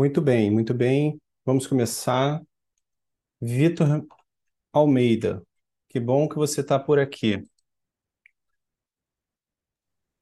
[0.00, 1.20] Muito bem, muito bem.
[1.44, 2.40] Vamos começar.
[3.38, 4.02] Vitor
[4.72, 5.42] Almeida,
[5.90, 7.46] que bom que você está por aqui.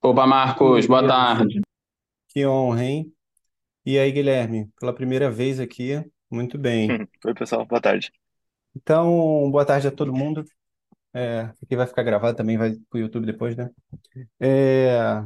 [0.03, 1.61] Opa, Marcos, boa tarde.
[2.27, 3.15] Que honra, hein?
[3.87, 6.89] E aí, Guilherme, pela primeira vez aqui, muito bem.
[7.25, 8.11] Oi, pessoal, boa tarde.
[8.75, 10.45] Então, boa tarde a todo mundo.
[11.15, 13.71] É, aqui vai ficar gravado também, vai para o YouTube depois, né?
[14.41, 15.23] É,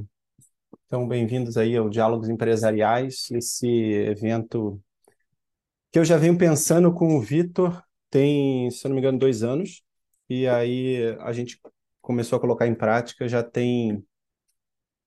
[0.92, 4.78] então, bem-vindos aí ao Diálogos Empresariais, esse evento
[5.90, 9.82] que eu já venho pensando com o Vitor tem, se não me engano, dois anos,
[10.28, 11.58] e aí a gente
[12.02, 14.04] começou a colocar em prática já tem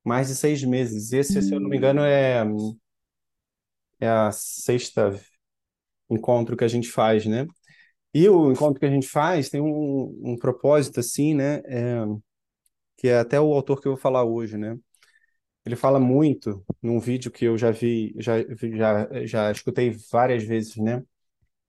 [0.03, 1.13] mais de seis meses.
[1.13, 2.44] Esse, se eu não me engano, é,
[4.00, 5.11] é a sexta
[6.09, 7.45] encontro que a gente faz, né?
[8.11, 11.61] E o encontro que a gente faz tem um, um propósito, assim, né?
[11.67, 12.03] É,
[12.97, 14.75] que é até o autor que eu vou falar hoje, né?
[15.66, 18.36] Ele fala muito num vídeo que eu já vi, já,
[18.78, 21.04] já, já escutei várias vezes, né?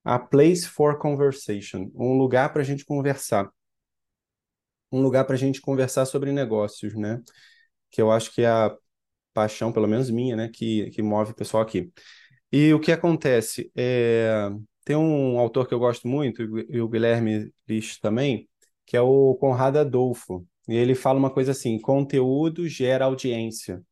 [0.05, 3.51] A place for conversation, um lugar para a gente conversar,
[4.91, 7.23] um lugar para a gente conversar sobre negócios, né?
[7.91, 8.77] Que eu acho que é a
[9.35, 10.49] paixão, pelo menos minha, né?
[10.53, 11.93] Que, que move o pessoal aqui.
[12.53, 13.71] E o que acontece?
[13.77, 14.51] É,
[14.85, 18.49] tem um autor que eu gosto muito, e o Guilherme List também,
[18.87, 20.47] que é o Conrado Adolfo.
[20.69, 23.83] E ele fala uma coisa assim: conteúdo gera audiência.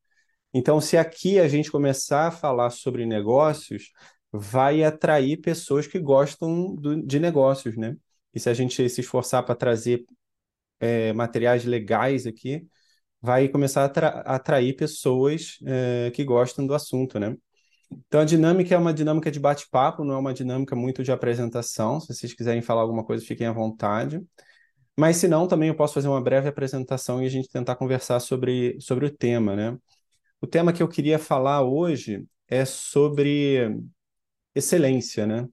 [0.52, 3.90] Então, se aqui a gente começar a falar sobre negócios,
[4.32, 7.96] vai atrair pessoas que gostam do, de negócios, né?
[8.34, 10.04] E se a gente se esforçar para trazer
[10.80, 12.66] é, materiais legais aqui,
[13.20, 17.36] vai começar a atra atrair pessoas é, que gostam do assunto, né?
[18.06, 22.00] Então a dinâmica é uma dinâmica de bate-papo, não é uma dinâmica muito de apresentação.
[22.00, 24.20] Se vocês quiserem falar alguma coisa, fiquem à vontade.
[24.96, 28.20] Mas se não, também eu posso fazer uma breve apresentação e a gente tentar conversar
[28.20, 29.76] sobre, sobre o tema, né?
[30.40, 33.76] O tema que eu queria falar hoje é sobre
[34.54, 35.48] excelência, né?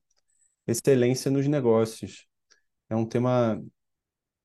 [0.67, 2.27] Excelência nos negócios.
[2.89, 3.63] É um tema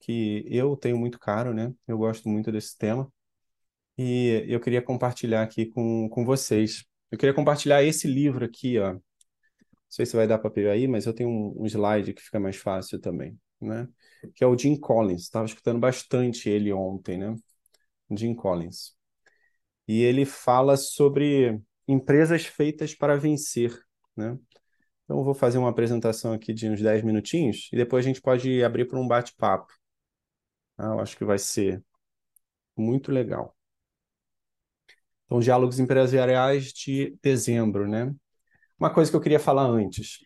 [0.01, 1.73] que eu tenho muito caro, né?
[1.89, 3.11] Eu gosto muito desse tema.
[3.99, 6.85] E eu queria compartilhar aqui com, com vocês.
[7.11, 8.95] Eu queria compartilhar esse livro aqui, ó.
[8.95, 9.03] Não
[9.89, 12.41] sei se vai dar para pegar aí, mas eu tenho um, um slide que fica
[12.41, 13.89] mais fácil também, né?
[14.35, 15.23] Que é o Jim Collins.
[15.23, 17.35] Estava escutando bastante ele ontem, né?
[18.11, 18.95] Jim Collins.
[19.89, 23.79] E ele fala sobre empresas feitas para vencer,
[24.17, 24.39] né?
[25.05, 28.21] Então, eu vou fazer uma apresentação aqui de uns 10 minutinhos e depois a gente
[28.21, 29.73] pode abrir para um bate-papo.
[30.79, 31.83] Ah, eu acho que vai ser
[32.77, 33.57] muito legal.
[35.27, 38.15] Então, Diálogos Empresariais de dezembro, né?
[38.79, 40.21] Uma coisa que eu queria falar antes.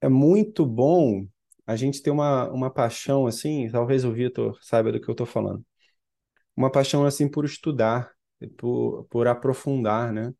[0.00, 1.26] É muito bom
[1.66, 5.26] a gente ter uma, uma paixão assim, talvez o Vitor saiba do que eu estou
[5.26, 5.64] falando.
[6.56, 8.12] Uma paixão assim por estudar,
[8.58, 10.34] por, por aprofundar, né?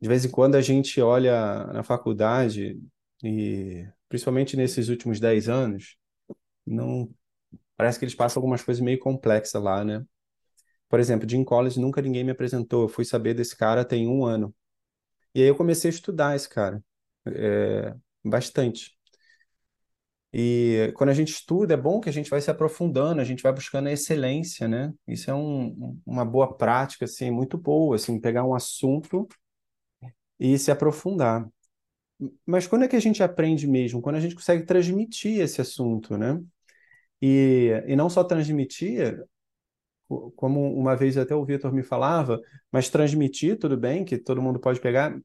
[0.00, 2.80] De vez em quando a gente olha na faculdade
[3.22, 5.96] e principalmente nesses últimos 10 anos,
[6.66, 7.10] não
[7.76, 10.04] parece que eles passam algumas coisas meio complexas lá, né?
[10.88, 12.84] Por exemplo, Jim Collins nunca ninguém me apresentou.
[12.84, 14.54] Eu fui saber desse cara tem um ano.
[15.34, 16.84] E aí eu comecei a estudar esse cara.
[17.26, 18.97] É, bastante.
[20.40, 23.42] E quando a gente estuda, é bom que a gente vai se aprofundando, a gente
[23.42, 24.94] vai buscando a excelência, né?
[25.04, 29.26] Isso é um, uma boa prática, assim, muito boa, assim, pegar um assunto
[30.38, 31.44] e se aprofundar.
[32.46, 34.00] Mas quando é que a gente aprende mesmo?
[34.00, 36.40] Quando a gente consegue transmitir esse assunto, né?
[37.20, 39.20] E, e não só transmitir,
[40.36, 42.40] como uma vez até o Vitor me falava,
[42.70, 45.18] mas transmitir, tudo bem, que todo mundo pode pegar,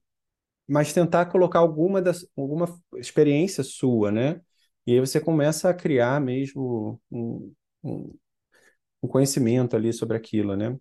[0.68, 2.68] mas tentar colocar alguma, das, alguma
[2.98, 4.42] experiência sua, né?
[4.86, 7.54] E aí você começa a criar mesmo um,
[7.84, 8.16] um,
[9.04, 10.78] um conhecimento ali sobre aquilo, né?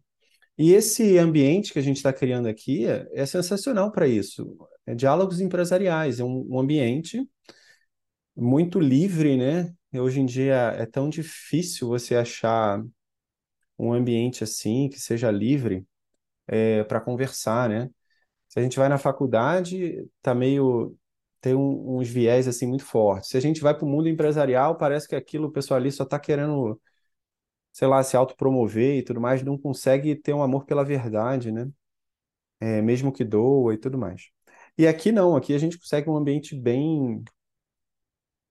[0.59, 4.57] E esse ambiente que a gente está criando aqui é, é sensacional para isso.
[4.87, 7.27] É diálogos empresariais, é um, um ambiente
[8.37, 9.73] muito livre, né?
[9.95, 12.83] Hoje em dia é tão difícil você achar
[13.79, 15.87] um ambiente assim que seja livre
[16.47, 17.91] é, para conversar, né?
[18.49, 20.97] Se a gente vai na faculdade, tá meio
[21.43, 23.31] tem um, uns viés assim muito fortes.
[23.31, 26.05] Se a gente vai para o mundo empresarial, parece que aquilo o pessoal ali só
[26.05, 26.81] está querendo,
[27.73, 31.69] sei lá, se autopromover e tudo mais, não consegue ter um amor pela verdade, né?
[32.61, 34.31] É, mesmo que doa e tudo mais.
[34.79, 37.25] E aqui não, aqui a gente consegue um ambiente bem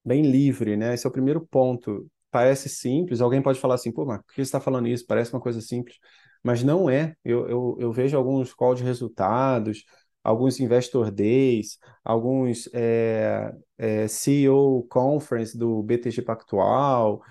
[0.04, 0.94] bem livre, né?
[0.94, 2.08] Esse é o primeiro ponto.
[2.30, 5.06] Parece simples, alguém pode falar assim, pô, mas por que você está falando isso?
[5.06, 5.98] Parece uma coisa simples.
[6.42, 7.14] Mas não é.
[7.24, 9.84] Eu, eu, eu vejo alguns calls de resultados,
[10.22, 17.22] alguns Investor Days, alguns é, é, CEO Conference do BTG Pactual,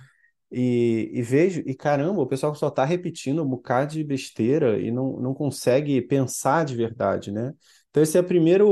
[0.51, 4.91] e, e, vejo, e caramba, o pessoal só está repetindo um bocado de besteira e
[4.91, 7.53] não, não consegue pensar de verdade, né?
[7.89, 8.63] Então, esse é a primeira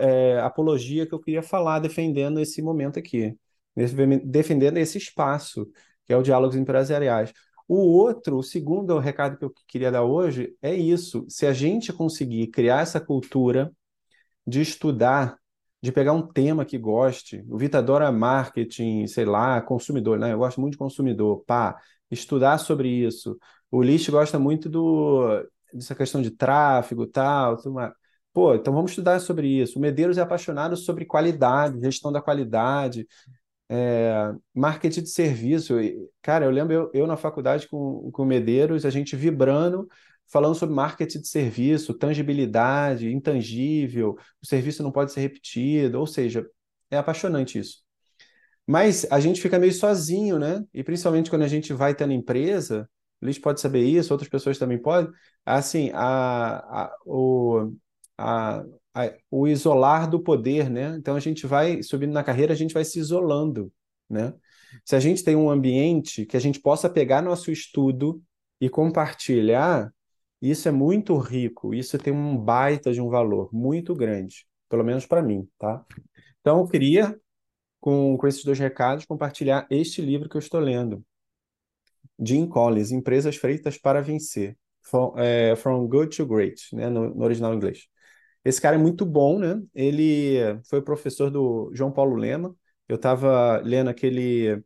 [0.00, 3.36] é, apologia que eu queria falar, defendendo esse momento aqui,
[4.24, 5.68] defendendo esse espaço,
[6.06, 7.32] que é o Diálogos Empresariais.
[7.74, 11.24] O outro, o segundo recado que eu queria dar hoje é isso.
[11.26, 13.72] Se a gente conseguir criar essa cultura
[14.46, 15.38] de estudar,
[15.82, 20.34] de pegar um tema que goste, o Vitor adora marketing, sei lá, consumidor, né?
[20.34, 21.80] Eu gosto muito de consumidor, pá,
[22.10, 23.38] estudar sobre isso.
[23.70, 25.42] O List gosta muito do,
[25.72, 27.94] dessa questão de tráfego, tal, tudo mais.
[28.34, 29.78] Pô, então vamos estudar sobre isso.
[29.78, 33.06] O Medeiros é apaixonado sobre qualidade, gestão da qualidade,
[33.68, 35.74] é, marketing de serviço.
[36.20, 39.88] Cara, eu lembro eu, eu na faculdade com, com o Medeiros, a gente vibrando,
[40.26, 46.46] falando sobre marketing de serviço, tangibilidade, intangível, o serviço não pode ser repetido, ou seja,
[46.90, 47.82] é apaixonante isso.
[48.66, 50.64] Mas a gente fica meio sozinho, né?
[50.72, 52.88] E principalmente quando a gente vai na empresa,
[53.20, 55.12] o Liz pode saber isso, outras pessoas também podem.
[55.44, 57.72] Assim, a, a, o,
[58.16, 58.64] a,
[59.30, 60.94] o isolar do poder, né?
[60.96, 63.72] Então a gente vai subindo na carreira, a gente vai se isolando,
[64.08, 64.34] né?
[64.84, 68.22] Se a gente tem um ambiente que a gente possa pegar nosso estudo
[68.60, 69.92] e compartilhar,
[70.40, 75.06] isso é muito rico, isso tem um baita de um valor muito grande, pelo menos
[75.06, 75.84] para mim, tá?
[76.40, 77.18] Então eu queria,
[77.80, 81.04] com, com esses dois recados, compartilhar este livro que eu estou lendo.
[82.18, 84.56] Jim Collins, Empresas Feitas para Vencer.
[84.80, 87.86] From, é, From Good to Great, né, no, no original inglês.
[88.44, 89.62] Esse cara é muito bom, né?
[89.74, 92.54] Ele foi professor do João Paulo Lema.
[92.88, 94.62] Eu estava lendo aquele,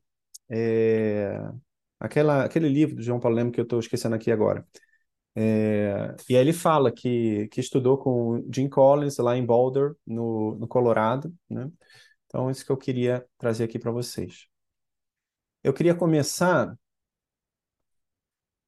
[0.50, 1.38] é,
[2.00, 4.67] aquela, aquele livro do João Paulo Lema que eu estou esquecendo aqui agora.
[5.37, 10.56] É, e aí ele fala que, que estudou com Jim Collins lá em Boulder, no,
[10.56, 11.70] no Colorado, né?
[12.26, 14.49] Então, isso que eu queria trazer aqui para vocês.
[15.62, 16.76] Eu queria começar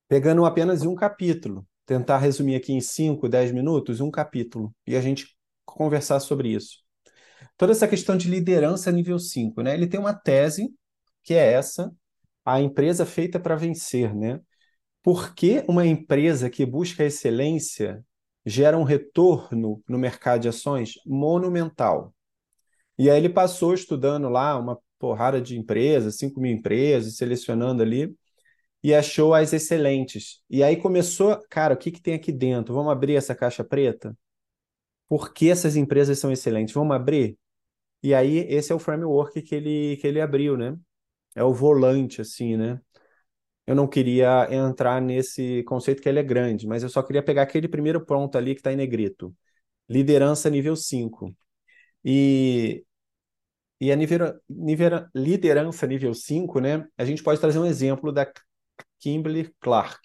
[0.08, 5.00] pegando apenas um capítulo tentar resumir aqui em 5, 10 minutos um capítulo e a
[5.00, 6.82] gente conversar sobre isso.
[7.56, 9.72] Toda essa questão de liderança nível 5, né?
[9.72, 10.70] Ele tem uma tese
[11.24, 11.90] que é essa,
[12.44, 14.38] a empresa feita para vencer, né?
[15.02, 18.04] Por que uma empresa que busca excelência
[18.44, 22.14] gera um retorno no mercado de ações monumental?
[22.98, 28.14] E aí ele passou estudando lá uma porrada de empresas, 5 mil empresas, selecionando ali,
[28.82, 30.42] e achou as excelentes.
[30.48, 32.74] E aí começou, cara, o que, que tem aqui dentro?
[32.74, 34.16] Vamos abrir essa caixa preta?
[35.08, 36.74] Por que essas empresas são excelentes?
[36.74, 37.38] Vamos abrir?
[38.02, 40.76] E aí esse é o framework que ele, que ele abriu, né?
[41.34, 42.80] É o volante, assim, né?
[43.66, 47.42] Eu não queria entrar nesse conceito que ele é grande, mas eu só queria pegar
[47.42, 49.34] aquele primeiro ponto ali que está em negrito.
[49.88, 51.34] Liderança nível 5.
[52.04, 52.84] E,
[53.80, 56.86] e a nível, nível, liderança nível 5, né?
[56.96, 58.26] A gente pode trazer um exemplo da
[59.00, 60.00] Kimberly Clark.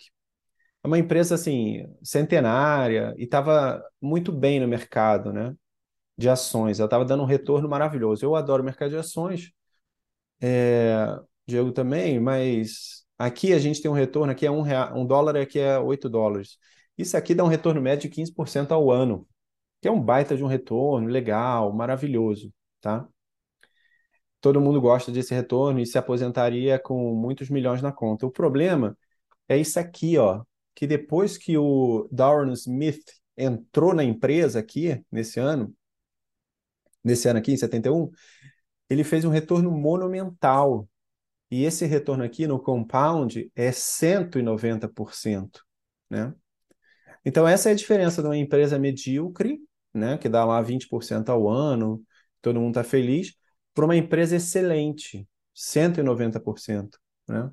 [0.84, 5.56] É uma empresa assim centenária e estava muito bem no mercado, né?
[6.18, 6.80] De ações.
[6.80, 8.26] Ela estava dando um retorno maravilhoso.
[8.26, 9.52] Eu adoro o mercado de ações,
[10.42, 11.08] é,
[11.48, 15.38] Diego também, mas aqui a gente tem um retorno, aqui é um, real, um dólar,
[15.38, 16.58] aqui é 8 dólares.
[16.98, 19.28] Isso aqui dá um retorno médio de 15% ao ano,
[19.82, 23.08] que é um baita de um retorno, legal, maravilhoso, tá?
[24.44, 28.26] Todo mundo gosta desse retorno e se aposentaria com muitos milhões na conta.
[28.28, 28.98] O problema
[29.48, 30.44] é isso aqui, ó,
[30.76, 33.06] que depois que o Darren Smith
[33.38, 35.74] entrou na empresa aqui nesse ano,
[37.02, 38.12] nesse ano aqui em 71,
[38.90, 40.90] ele fez um retorno monumental.
[41.50, 45.62] E esse retorno aqui no compound é 190%,
[46.10, 46.34] né?
[47.24, 49.58] Então essa é a diferença de uma empresa medíocre,
[49.94, 52.04] né, que dá lá 20% ao ano,
[52.42, 53.38] todo mundo está feliz,
[53.74, 57.51] para uma empresa excelente, 190%, né?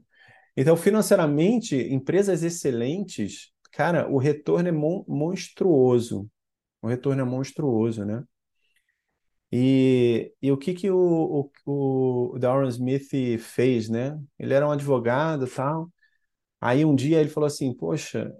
[0.57, 6.29] Então, financeiramente, empresas excelentes, cara, o retorno é mon monstruoso.
[6.83, 8.25] O retorno é monstruoso, né?
[9.53, 14.21] E, e o que que o, o, o Darren Smith fez, né?
[14.39, 15.91] Ele era um advogado tal.
[16.61, 18.37] Aí um dia ele falou assim, poxa,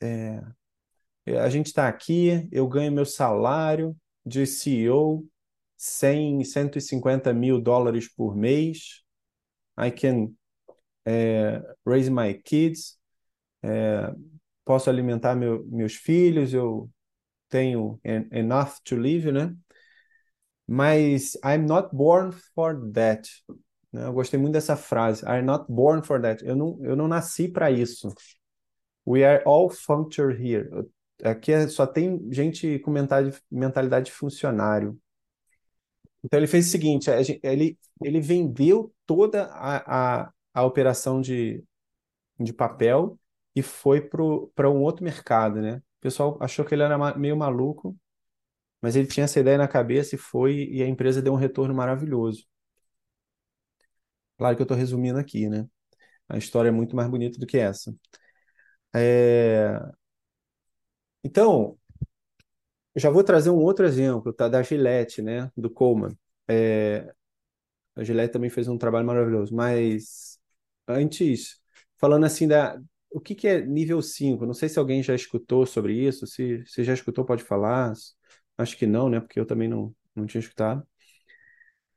[0.00, 0.06] é,
[1.26, 5.26] é, a gente está aqui, eu ganho meu salário de CEO,
[5.78, 9.02] 100, 150 mil dólares por mês.
[9.78, 10.34] I can
[11.06, 12.98] é, raise my kids.
[13.62, 14.12] É,
[14.64, 16.52] posso alimentar meu, meus filhos.
[16.52, 16.90] Eu
[17.48, 19.54] tenho enough to live, né?
[20.66, 23.30] Mas I'm not born for that.
[23.92, 24.04] Né?
[24.04, 25.24] Eu gostei muito dessa frase.
[25.24, 26.44] I'm not born for that.
[26.44, 28.12] Eu não, eu não nasci para isso.
[29.06, 30.68] We are all functor here.
[31.22, 34.98] Aqui é, só tem gente com mentalidade, mentalidade de funcionário.
[36.24, 37.08] Então ele fez o seguinte,
[37.42, 41.62] ele, ele vendeu toda a, a, a operação de,
[42.40, 43.18] de papel
[43.56, 45.76] e foi para um outro mercado, né?
[45.78, 47.96] O pessoal achou que ele era meio maluco,
[48.82, 51.74] mas ele tinha essa ideia na cabeça e foi, e a empresa deu um retorno
[51.74, 52.44] maravilhoso.
[54.36, 55.66] Claro que eu estou resumindo aqui, né?
[56.28, 57.94] A história é muito mais bonita do que essa.
[58.94, 59.80] É...
[61.24, 61.78] Então,
[62.98, 64.48] eu já vou trazer um outro exemplo, tá?
[64.48, 65.50] Da Gillette, né?
[65.56, 66.18] Do Coleman.
[66.48, 67.14] É...
[67.94, 70.40] A Gillette também fez um trabalho maravilhoso, mas
[70.86, 71.60] antes,
[71.96, 74.44] falando assim da, o que, que é nível 5?
[74.46, 76.26] Não sei se alguém já escutou sobre isso.
[76.26, 77.92] Se, se já escutou, pode falar.
[78.58, 79.20] Acho que não, né?
[79.20, 80.84] Porque eu também não, não tinha escutado.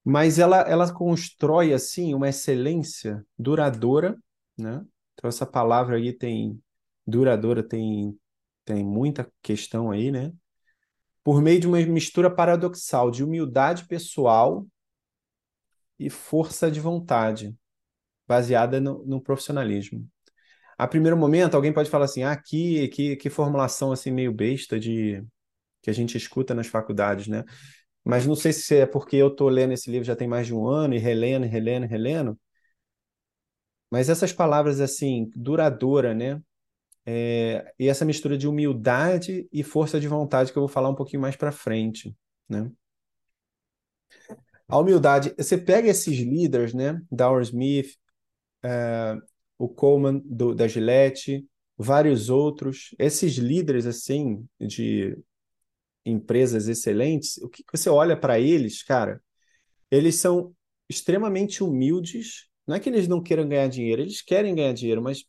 [0.04, 4.18] Mas ela, ela constrói, assim, uma excelência duradoura,
[4.58, 4.86] né?
[5.14, 6.62] Então, essa palavra aí tem...
[7.08, 8.18] Duradoura tem,
[8.66, 10.32] tem muita questão aí, né?
[11.24, 14.66] Por meio de uma mistura paradoxal de humildade pessoal
[16.00, 17.56] e força de vontade,
[18.28, 20.08] baseada no, no profissionalismo
[20.82, 24.80] a primeiro momento, alguém pode falar assim, ah, que, que, que formulação assim meio besta
[24.80, 25.24] de
[25.82, 27.44] que a gente escuta nas faculdades, né?
[28.04, 30.56] Mas não sei se é porque eu estou lendo esse livro já tem mais de
[30.56, 32.40] um ano e relendo, relendo, relendo.
[33.92, 36.42] Mas essas palavras assim, duradoura, né?
[37.06, 40.96] É, e essa mistura de humildade e força de vontade que eu vou falar um
[40.96, 42.16] pouquinho mais para frente,
[42.48, 42.72] né?
[44.68, 47.02] A humildade, você pega esses líderes, né?
[47.12, 47.98] Dower Smith,
[48.64, 49.18] é,
[49.58, 51.46] o Coleman do, da Gillette,
[51.78, 55.18] vários outros, esses líderes assim de
[56.06, 59.22] empresas excelentes, o que você olha para eles, cara,
[59.90, 60.56] eles são
[60.90, 62.48] extremamente humildes.
[62.66, 65.26] Não é que eles não queiram ganhar dinheiro, eles querem ganhar dinheiro, mas,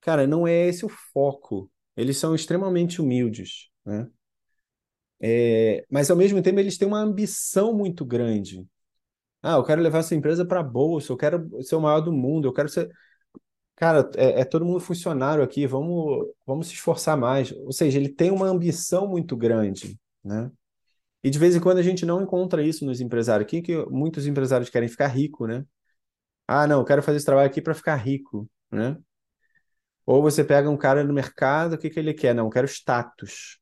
[0.00, 1.70] cara, não é esse o foco.
[1.96, 4.08] Eles são extremamente humildes, né?
[5.20, 8.66] É, mas ao mesmo tempo eles têm uma ambição muito grande.
[9.42, 12.12] Ah, eu quero levar essa empresa para a bolsa, eu quero ser o maior do
[12.12, 12.90] mundo, eu quero ser.
[13.76, 17.52] Cara, é, é todo mundo funcionário aqui, vamos, vamos se esforçar mais.
[17.52, 20.50] Ou seja, ele tem uma ambição muito grande, né?
[21.24, 23.46] E de vez em quando a gente não encontra isso nos empresários.
[23.46, 25.64] Aqui que muitos empresários querem ficar rico, né?
[26.48, 28.96] Ah, não, eu quero fazer esse trabalho aqui para ficar rico, né?
[30.06, 32.34] Ou você pega um cara no mercado, o que que ele quer?
[32.34, 33.58] Não, eu quero status.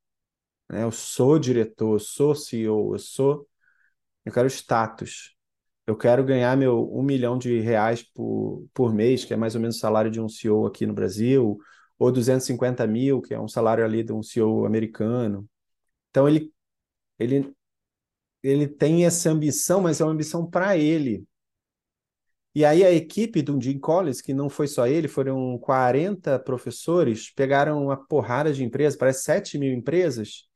[0.71, 0.85] Né?
[0.85, 3.49] Eu sou diretor, eu sou CEO, eu sou.
[4.25, 5.35] Eu quero status
[5.87, 9.61] eu quero ganhar meu um milhão de reais por, por mês, que é mais ou
[9.61, 11.59] menos o salário de um CEO aqui no Brasil,
[11.99, 15.47] ou 250 mil, que é um salário ali de um CEO americano.
[16.11, 16.53] Então ele,
[17.19, 17.55] ele,
[18.43, 21.25] ele tem essa ambição, mas é uma ambição para ele.
[22.55, 27.31] E aí a equipe do Jim Collins, que não foi só ele, foram 40 professores,
[27.31, 30.49] pegaram uma porrada de empresas, parece 7 mil empresas,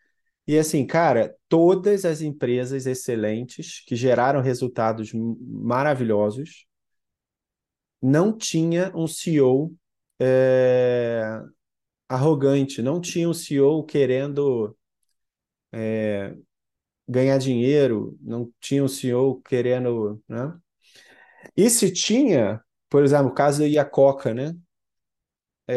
[0.49, 6.67] e assim, cara, todas as empresas excelentes que geraram resultados maravilhosos
[8.01, 9.75] não tinha um CEO
[10.21, 11.41] é,
[12.09, 14.77] arrogante, não tinha um CEO querendo
[15.73, 16.37] é,
[17.09, 20.59] ganhar dinheiro, não tinha um CEO querendo, né?
[21.57, 24.55] E se tinha, por exemplo, o caso da Iacoca, né?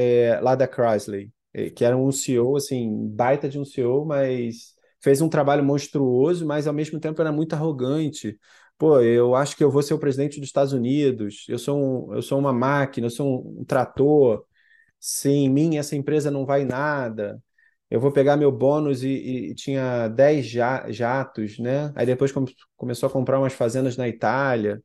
[0.03, 1.29] É, lá da Chrysler.
[1.53, 6.45] É, que era um CEO, assim, baita de um CEO, mas fez um trabalho monstruoso,
[6.45, 8.39] mas ao mesmo tempo era muito arrogante.
[8.77, 12.15] Pô, eu acho que eu vou ser o presidente dos Estados Unidos, eu sou, um,
[12.15, 14.43] eu sou uma máquina, eu sou um, trator,
[14.99, 17.41] sem mim essa empresa não vai nada.
[17.89, 19.09] Eu vou pegar meu bônus e,
[19.51, 21.91] e tinha 10 jatos, né?
[21.95, 22.31] Aí depois
[22.77, 24.81] começou a comprar umas fazendas na Itália.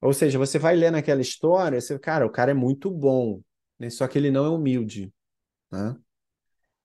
[0.00, 3.40] Ou seja, você vai ler naquela história, você, cara, o cara é muito bom,
[3.78, 3.90] né?
[3.90, 5.12] Só que ele não é humilde.
[5.70, 5.96] Né?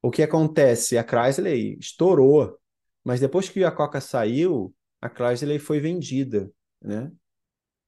[0.01, 0.97] O que acontece?
[0.97, 2.57] A Chrysler estourou,
[3.03, 6.51] mas depois que a Coca saiu, a Chrysler foi vendida,
[6.81, 7.11] né?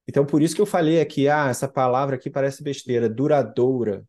[0.08, 4.06] Então, por isso que eu falei aqui, ah, essa palavra aqui parece besteira, duradoura.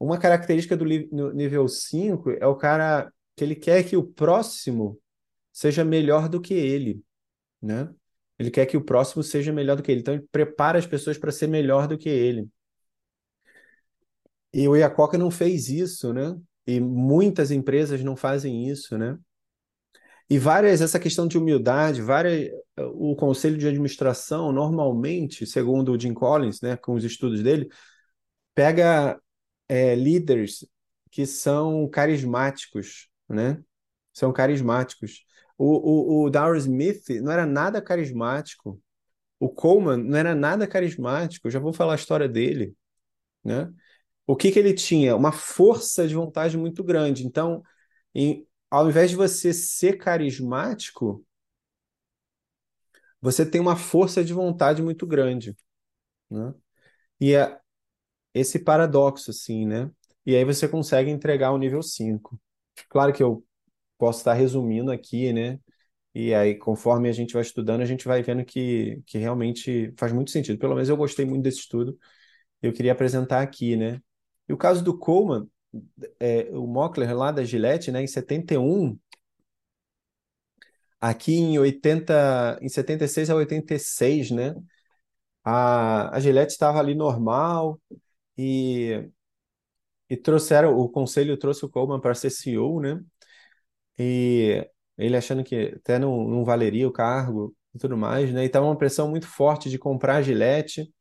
[0.00, 4.98] Uma característica do nível 5 é o cara que ele quer que o próximo
[5.52, 7.02] seja melhor do que ele,
[7.60, 7.92] né?
[8.42, 10.00] Ele quer que o próximo seja melhor do que ele.
[10.00, 12.48] Então, ele prepara as pessoas para ser melhor do que ele.
[14.52, 16.36] E o Iacoca não fez isso, né?
[16.66, 19.18] E muitas empresas não fazem isso, né?
[20.28, 22.50] E várias, essa questão de humildade, várias,
[22.94, 27.68] o conselho de administração, normalmente, segundo o Jim Collins, né, com os estudos dele,
[28.54, 29.20] pega
[29.68, 30.66] é, líderes
[31.10, 33.62] que são carismáticos, né?
[34.12, 35.24] São carismáticos.
[35.64, 38.82] O, o, o Dower Smith não era nada carismático.
[39.38, 41.48] O Coleman não era nada carismático.
[41.48, 42.74] Já vou falar a história dele,
[43.44, 43.72] né?
[44.26, 45.14] o que, que ele tinha?
[45.14, 47.24] Uma força de vontade muito grande.
[47.24, 47.62] Então,
[48.12, 51.24] em, ao invés de você ser carismático,
[53.20, 55.56] você tem uma força de vontade muito grande.
[56.28, 56.52] Né?
[57.20, 57.56] E é
[58.34, 59.88] esse paradoxo, assim, né?
[60.26, 62.40] E aí você consegue entregar o nível 5.
[62.88, 63.44] Claro que eu
[64.02, 65.60] posso estar resumindo aqui, né?
[66.14, 70.12] E aí, conforme a gente vai estudando, a gente vai vendo que, que realmente faz
[70.12, 70.58] muito sentido.
[70.58, 71.96] Pelo menos eu gostei muito desse estudo.
[72.62, 74.00] Eu queria apresentar aqui, né?
[74.48, 75.48] E o caso do Coleman,
[76.20, 78.98] é, o Mockler lá da Gillette, né, em 71,
[81.00, 84.54] aqui em 80, em 76 a 86, né?
[85.44, 87.80] A, a Gillette estava ali normal
[88.38, 89.08] e,
[90.10, 93.02] e trouxeram, o conselho trouxe o Coleman para ser CEO, né?
[94.02, 94.68] E
[94.98, 98.42] ele achando que até não, não valeria o cargo e tudo mais, né?
[98.44, 100.92] E estava uma pressão muito forte de comprar a Gillette.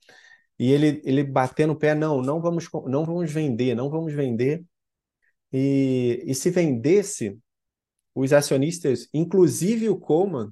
[0.60, 4.64] E ele, ele batendo o pé, não, não vamos, não vamos vender, não vamos vender.
[5.54, 7.40] E, e se vendesse,
[8.16, 10.52] os acionistas, inclusive o Coleman,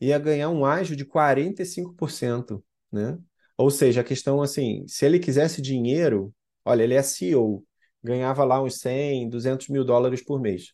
[0.00, 3.18] ia ganhar um ágio de 45%, né?
[3.56, 7.64] Ou seja, a questão assim, se ele quisesse dinheiro, olha, ele é CEO,
[8.02, 10.72] ganhava lá uns 100, 200 mil dólares por mês.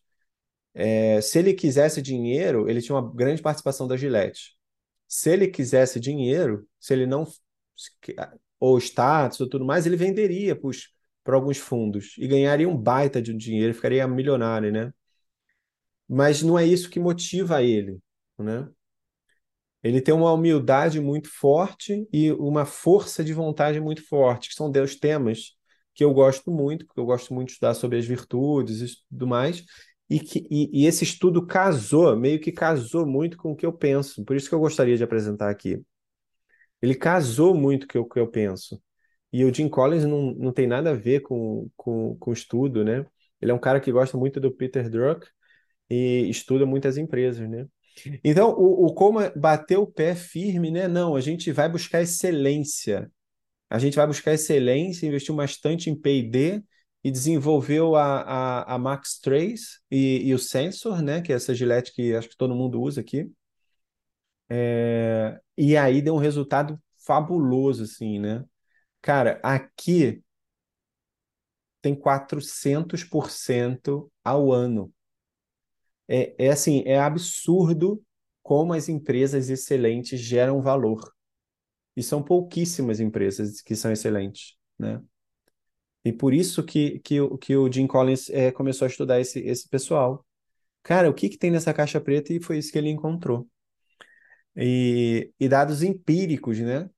[0.78, 4.54] É, se ele quisesse dinheiro, ele tinha uma grande participação da Gillette.
[5.09, 7.26] Se ele quisesse dinheiro, se ele não
[8.61, 10.59] ou status ou tudo mais, ele venderia
[11.25, 14.92] para alguns fundos e ganharia um baita de dinheiro, ficaria milionário, né?
[16.09, 17.99] Mas não é isso que motiva ele,
[18.38, 18.68] né?
[19.83, 24.71] Ele tem uma humildade muito forte e uma força de vontade muito forte, que são
[24.71, 25.56] dois temas
[25.95, 29.26] que eu gosto muito, porque eu gosto muito de estudar sobre as virtudes e tudo
[29.26, 29.65] mais,
[30.08, 33.73] e, que, e, e esse estudo casou, meio que casou muito com o que eu
[33.73, 35.82] penso, por isso que eu gostaria de apresentar aqui.
[36.80, 38.80] Ele casou muito com o que eu penso.
[39.32, 43.04] E o Jim Collins não, não tem nada a ver com, com, com estudo, né?
[43.40, 45.26] Ele é um cara que gosta muito do Peter Druck
[45.90, 47.66] e estuda muitas empresas, né?
[48.23, 50.86] Então, o, o Coma bateu o pé firme, né?
[50.86, 53.10] Não, a gente vai buscar excelência.
[53.69, 56.62] A gente vai buscar excelência, investiu bastante em P&D
[57.06, 61.23] e desenvolveu a, a, a Max 3 e, e, o Sensor, né?
[61.23, 63.30] Que é essa gilete que acho que todo mundo usa aqui.
[64.50, 68.45] É, e aí deu um resultado fabuloso, assim, né?
[69.00, 70.21] Cara, aqui
[71.80, 74.92] tem 400% ao ano.
[76.08, 78.02] É, é assim, é absurdo
[78.42, 81.08] como as empresas excelentes geram valor.
[81.97, 85.00] E são pouquíssimas empresas que são excelentes, né?
[86.06, 89.69] E por isso que, que, que o Jim Collins é, começou a estudar esse, esse
[89.69, 90.25] pessoal.
[90.84, 92.32] Cara, o que, que tem nessa caixa preta?
[92.32, 93.49] E foi isso que ele encontrou.
[94.56, 96.88] E, e dados empíricos, né?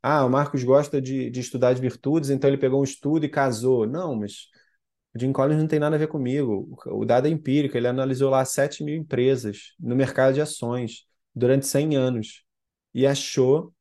[0.00, 3.28] Ah, o Marcos gosta de, de estudar as virtudes, então ele pegou um estudo e
[3.28, 3.88] casou.
[3.88, 4.48] Não, mas
[5.16, 6.78] o Jim Collins não tem nada a ver comigo.
[6.86, 11.66] O dado é empírico, ele analisou lá 7 mil empresas no mercado de ações durante
[11.66, 12.44] 100 anos
[12.94, 13.74] e achou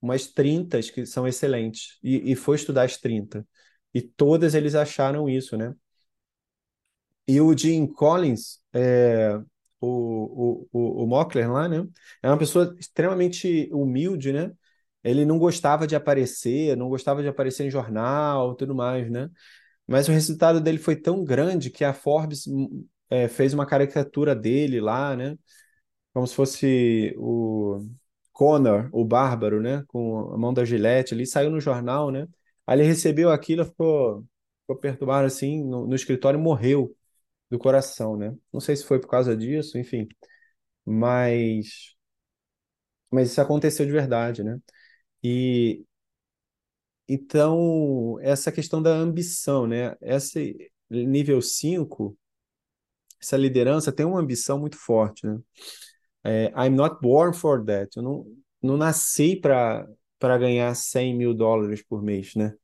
[0.00, 3.44] umas 30 que são excelentes e, e foi estudar as 30.
[3.94, 5.74] E todas eles acharam isso, né?
[7.26, 9.38] E o Jim Collins, é,
[9.80, 11.86] o, o, o, Mockler lá, né?
[12.22, 14.52] É uma pessoa extremamente humilde, né?
[15.02, 19.30] Ele não gostava de aparecer, não gostava de aparecer em jornal, tudo mais, né?
[19.86, 24.34] Mas o resultado dele foi tão grande que a Forbes hum, é, fez uma caricatura
[24.34, 25.36] dele lá, né?
[26.14, 27.86] Como se fosse o
[28.32, 29.84] Connor, o bárbaro, né?
[29.88, 32.28] Com a mão da gilete ali, saiu no jornal, né?
[32.70, 34.24] Aí ele recebeu aquilo, ficou,
[34.60, 36.96] ficou perturbado assim no, no escritório morreu
[37.50, 38.32] do coração, né?
[38.52, 40.06] Não sei se foi por causa disso, enfim.
[40.86, 41.96] Mas,
[43.10, 44.58] mas isso aconteceu de verdade, né?
[45.22, 45.84] E
[47.08, 49.96] então, essa questão da ambição, né?
[50.00, 52.16] Esse nível 5,
[53.20, 55.40] essa liderança tem uma ambição muito forte, né?
[56.24, 57.90] É, I'm not born for that.
[57.96, 58.26] Eu não,
[58.62, 59.88] não nasci para
[60.20, 62.54] para ganhar 100 mil dólares por mês, né?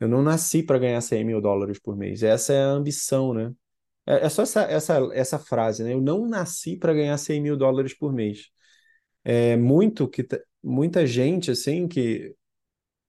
[0.00, 2.22] Eu não nasci para ganhar 100 mil dólares por mês.
[2.24, 3.52] Essa é a ambição, né?
[4.06, 5.92] É, é só essa, essa, essa frase, né?
[5.94, 8.50] Eu não nasci para ganhar 100 mil dólares por mês.
[9.24, 10.26] É muito que
[10.62, 12.34] muita gente assim que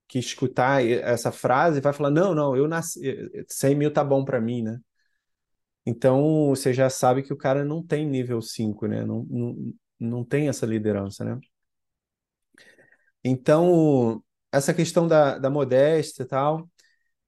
[0.08, 3.00] que escutar essa frase vai falar: não, não, eu nasci,
[3.48, 4.80] 100 mil tá bom para mim, né?
[5.86, 9.04] Então você já sabe que o cara não tem nível 5, né?
[9.04, 11.38] Não, não, não tem essa liderança, né?
[13.24, 16.68] Então, essa questão da, da modéstia e tal,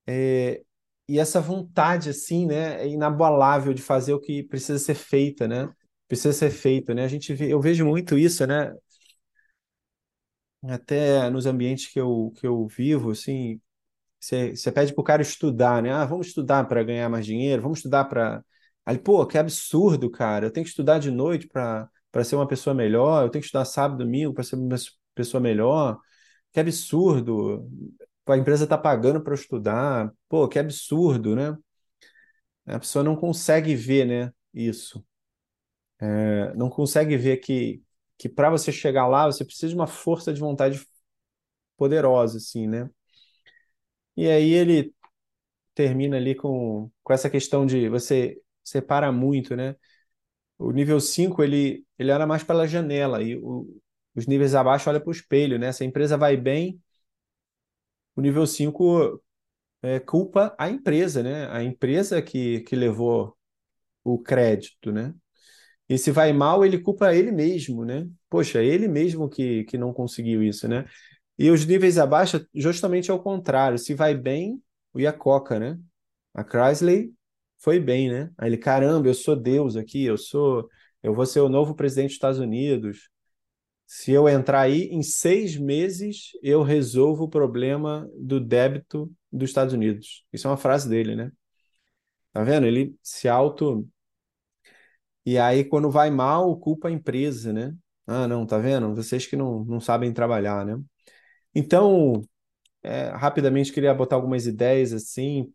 [0.07, 0.63] é,
[1.09, 5.71] e essa vontade, assim, né, é inabalável de fazer o que precisa ser feito, né?
[6.09, 7.05] Precisa ser feito, né?
[7.05, 8.73] A gente vê, eu vejo muito isso, né?
[10.69, 13.61] até nos ambientes que eu, que eu vivo, assim,
[14.21, 15.93] você pede para o cara estudar, né?
[15.93, 18.45] Ah, vamos estudar para ganhar mais dinheiro, vamos estudar para.
[18.85, 20.47] Aí, pô, que absurdo, cara.
[20.47, 21.91] Eu tenho que estudar de noite para
[22.25, 24.57] ser uma pessoa melhor, eu tenho que estudar sábado, domingo para ser
[25.17, 26.01] pessoa melhor.
[26.53, 27.69] Que absurdo.
[28.29, 30.13] A empresa está pagando para estudar.
[30.29, 31.57] Pô, que absurdo, né?
[32.67, 35.05] A pessoa não consegue ver, né, isso.
[36.01, 37.83] é, não consegue ver que,
[38.19, 40.85] que para você chegar lá, você precisa de uma força de vontade
[41.77, 42.91] poderosa, assim, né?
[44.17, 44.95] E aí ele
[45.75, 49.77] termina ali com, com essa questão de você separa muito, né?
[50.59, 53.81] O nível 5, ele, ele era mais pela janela, e o,
[54.17, 55.73] os níveis abaixo olha para o espelho, né?
[55.73, 56.81] Se a empresa vai bem,
[58.15, 59.23] o nível 5
[59.83, 61.49] é, culpa a empresa, né?
[61.51, 63.37] A empresa que, que levou
[64.05, 65.15] o crédito, né?
[65.89, 68.09] E se vai mal, ele culpa ele mesmo, né?
[68.29, 70.87] Poxa, ele mesmo que, que não conseguiu isso, né?
[71.39, 73.79] E os níveis abaixo, justamente ao contrário.
[73.79, 75.79] Se vai bem, o Iacoca, né?
[76.35, 77.11] A Chrysler
[77.59, 78.31] foi bem, né?
[78.39, 80.69] Aí ele, caramba, eu sou Deus aqui, eu sou,
[81.03, 83.11] eu vou ser o novo presidente dos Estados Unidos.
[83.87, 89.75] Se eu entrar aí, em seis meses eu resolvo o problema do débito dos Estados
[89.75, 90.25] Unidos.
[90.33, 91.33] Isso é uma frase dele, né?
[92.33, 92.67] Tá vendo?
[92.67, 93.89] Ele se auto.
[95.25, 97.75] E aí, quando vai mal, culpa a empresa, né?
[98.07, 98.95] Ah, não, tá vendo?
[98.95, 100.81] Vocês que não, não sabem trabalhar, né?
[101.55, 102.23] Então,
[102.83, 105.53] é, rapidamente queria botar algumas ideias assim,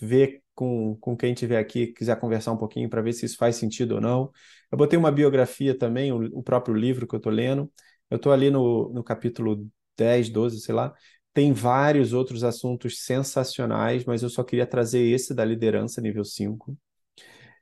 [0.00, 3.56] ver com, com quem tiver aqui, quiser conversar um pouquinho para ver se isso faz
[3.56, 4.32] sentido ou não.
[4.72, 7.70] Eu botei uma biografia também, o, o próprio livro que eu estou lendo.
[8.10, 10.94] Eu estou ali no, no capítulo 10, 12, sei lá.
[11.32, 16.76] Tem vários outros assuntos sensacionais, mas eu só queria trazer esse da liderança nível 5.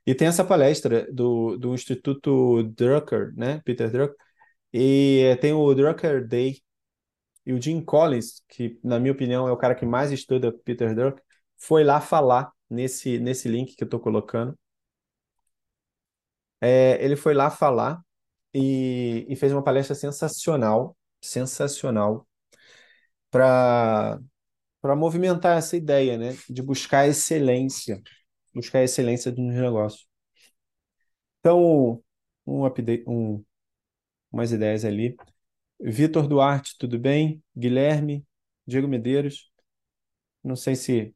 [0.05, 3.61] E tem essa palestra do, do Instituto Drucker, né?
[3.65, 4.17] Peter Drucker.
[4.73, 6.61] E tem o Drucker Day.
[7.45, 10.95] E o Jim Collins, que na minha opinião é o cara que mais estuda Peter
[10.95, 11.23] Drucker,
[11.57, 14.57] foi lá falar nesse, nesse link que eu estou colocando.
[16.61, 18.01] É, ele foi lá falar
[18.53, 22.27] e, e fez uma palestra sensacional, sensacional,
[23.29, 24.19] para
[24.81, 28.01] para movimentar essa ideia, né, de buscar excelência,
[28.53, 30.07] buscar excelência nos negócios.
[31.39, 32.03] Então,
[32.45, 33.43] um update, um,
[34.31, 35.15] umas ideias ali.
[35.79, 37.43] Vitor Duarte, tudo bem?
[37.57, 38.25] Guilherme,
[38.67, 39.51] Diego Medeiros.
[40.43, 41.14] Não sei se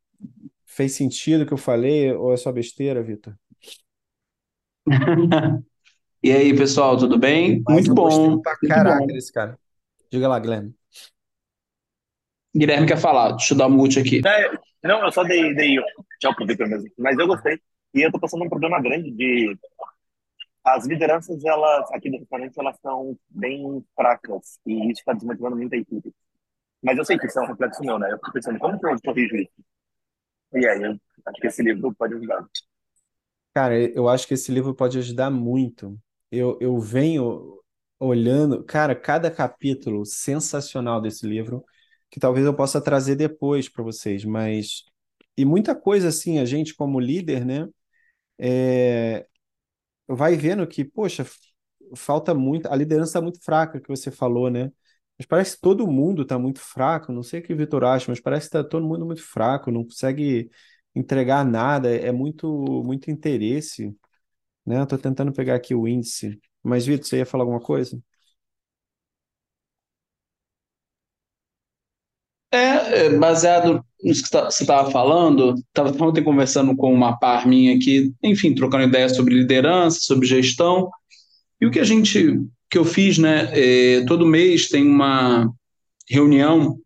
[0.70, 3.36] fez sentido o que eu falei ou é só besteira, Vitor?
[6.22, 7.64] E aí, pessoal, tudo bem?
[7.66, 8.42] Mas Muito bom.
[8.42, 9.08] pra Muito caraca bom.
[9.08, 9.58] desse cara.
[10.12, 10.76] Diga lá, Guilherme.
[12.54, 14.22] Guilherme quer falar, deixa eu dar um mute aqui.
[14.28, 14.52] É,
[14.84, 15.78] não, eu só dei, dei
[16.20, 16.90] tchau pro Victor mesmo.
[16.98, 17.58] Mas eu gostei.
[17.94, 19.58] E eu tô passando um problema grande de...
[20.64, 24.60] As lideranças, elas, aqui no restaurante, elas são bem fracas.
[24.66, 26.14] E isso está desmotivando muita equipe.
[26.84, 28.12] Mas eu sei que isso é um reflexo meu, né?
[28.12, 29.52] Eu fico pensando, como que eu corrijo isso?
[30.54, 30.84] E aí,
[31.26, 32.46] acho que esse livro pode ajudar.
[33.54, 36.00] Cara, eu acho que esse livro pode ajudar muito.
[36.32, 37.60] Eu, eu venho
[38.00, 41.66] olhando, cara, cada capítulo sensacional desse livro,
[42.10, 44.84] que talvez eu possa trazer depois para vocês, mas.
[45.38, 47.68] E muita coisa assim, a gente como líder, né?
[48.40, 49.28] É,
[50.08, 51.26] vai vendo que, poxa,
[51.96, 54.72] falta muito, a liderança está muito fraca, que você falou, né?
[55.20, 58.08] Mas parece que todo mundo está muito fraco, não sei o que o Vitor acha,
[58.12, 60.50] mas parece que está todo mundo muito fraco, não consegue
[60.96, 62.48] entregar nada, é muito,
[62.86, 63.96] muito interesse,
[64.66, 64.84] né?
[64.84, 66.40] Estou tentando pegar aqui o índice.
[66.64, 68.02] Mas, Vitor, você ia falar alguma coisa?
[72.52, 77.46] É, é, baseado nisso que tá- você estava falando, estava ontem conversando com uma par
[77.48, 80.90] minha aqui, enfim, trocando ideias sobre liderança, sobre gestão,
[81.62, 85.52] e o que a gente, que eu fiz, né, é, todo mês tem uma
[86.10, 86.78] reunião,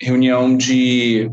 [0.00, 1.30] reunião de,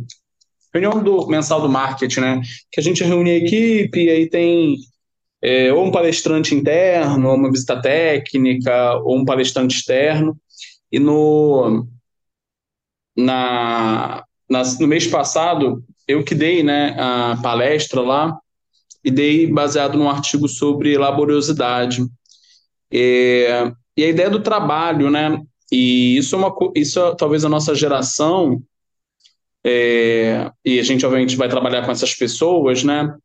[0.74, 4.78] reunião do mensal do marketing, né, que a gente reúne a equipe, aí tem
[5.42, 10.40] é, ou um palestrante interno, ou uma visita técnica, ou um palestrante externo,
[10.92, 11.86] e no,
[13.16, 18.38] na, na, no mês passado, eu que dei né, a palestra lá,
[19.04, 22.06] e dei baseado num artigo sobre laboriosidade.
[22.92, 25.42] É, e a ideia do trabalho, né?
[25.72, 28.62] E isso é uma isso é, talvez a nossa geração
[29.64, 33.16] é, e a gente obviamente vai trabalhar com essas pessoas, né?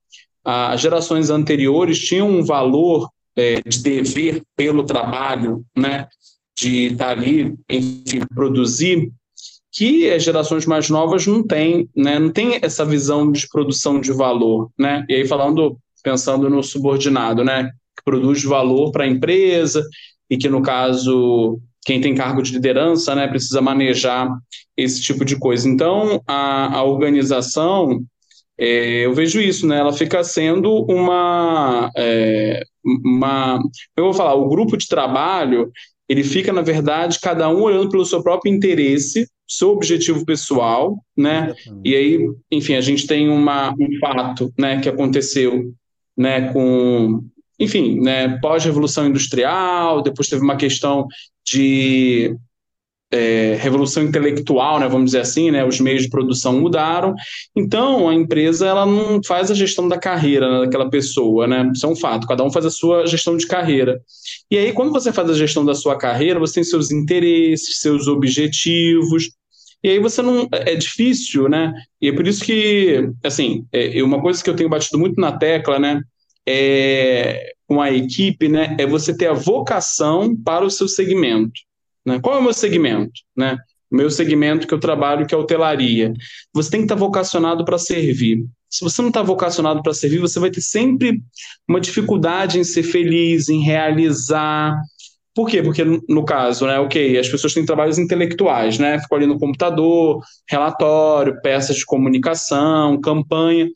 [0.45, 6.07] As gerações anteriores tinham um valor é, de dever pelo trabalho, né?
[6.59, 9.11] De estar ali, enfim, produzir,
[9.73, 12.19] que as gerações mais novas não têm, né?
[12.19, 15.05] Não tem essa visão de produção de valor, né?
[15.09, 17.71] E aí falando, pensando no subordinado, né?
[17.97, 19.85] Que produz valor para a empresa
[20.31, 24.29] e que no caso quem tem cargo de liderança, né, precisa manejar
[24.77, 25.69] esse tipo de coisa.
[25.69, 28.03] Então a, a organização
[28.59, 29.79] é, eu vejo isso, né?
[29.79, 33.61] Ela fica sendo uma, é, uma,
[33.97, 35.71] eu vou falar, o grupo de trabalho
[36.09, 41.55] ele fica, na verdade, cada um olhando pelo seu próprio interesse, seu objetivo pessoal, né?
[41.85, 45.71] E aí, enfim, a gente tem uma, um fato, né, que aconteceu,
[46.17, 47.23] né, com
[47.59, 51.07] enfim, né, pós-revolução industrial, depois teve uma questão
[51.45, 52.37] de
[53.11, 57.15] é, revolução intelectual, né, vamos dizer assim, né, os meios de produção mudaram,
[57.57, 61.87] então a empresa ela não faz a gestão da carreira né, daquela pessoa, né, isso
[61.87, 64.01] é um fato, cada um faz a sua gestão de carreira.
[64.51, 68.07] E aí, quando você faz a gestão da sua carreira, você tem seus interesses, seus
[68.09, 69.31] objetivos,
[69.83, 70.49] e aí você não.
[70.51, 71.73] É difícil, né?
[72.01, 75.33] E é por isso que, assim, é, uma coisa que eu tenho batido muito na
[75.33, 76.03] tecla, né?
[76.51, 78.75] É, com a equipe, né?
[78.81, 81.61] É você ter a vocação para o seu segmento.
[82.05, 82.19] Né?
[82.21, 83.13] Qual é o meu segmento?
[83.37, 83.59] Né?
[83.91, 86.13] O meu segmento que eu trabalho, que é hotelaria.
[86.55, 88.47] Você tem que estar vocacionado para servir.
[88.71, 91.23] Se você não está vocacionado para servir, você vai ter sempre
[91.69, 94.75] uma dificuldade em ser feliz, em realizar.
[95.35, 95.63] Por quê?
[95.63, 98.99] Porque, no caso, né, ok, as pessoas têm trabalhos intelectuais, né?
[98.99, 103.69] Ficam ali no computador, relatório, peças de comunicação, campanha.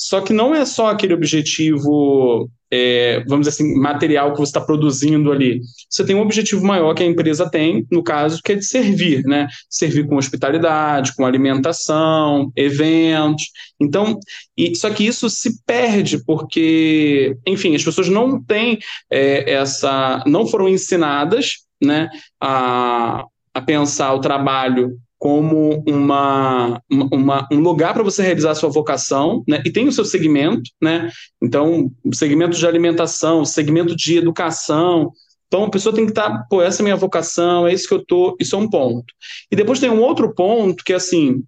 [0.00, 4.60] Só que não é só aquele objetivo é, vamos dizer assim, material que você está
[4.60, 5.60] produzindo ali.
[5.88, 9.24] Você tem um objetivo maior que a empresa tem, no caso, que é de servir,
[9.24, 9.48] né?
[9.68, 13.46] Servir com hospitalidade, com alimentação, eventos.
[13.80, 14.18] Então,
[14.56, 18.78] e, só que isso se perde porque, enfim, as pessoas não têm
[19.10, 22.08] é, essa, não foram ensinadas, né,
[22.40, 28.70] a, a pensar o trabalho como uma, uma, um lugar para você realizar a sua
[28.70, 29.62] vocação, né?
[29.66, 31.10] E tem o seu segmento, né?
[31.42, 35.12] Então, segmento de alimentação, segmento de educação.
[35.46, 37.86] Então, a pessoa tem que estar, tá, pô, essa é a minha vocação, é isso
[37.86, 39.12] que eu tô, isso é um ponto.
[39.52, 41.44] E depois tem um outro ponto que assim,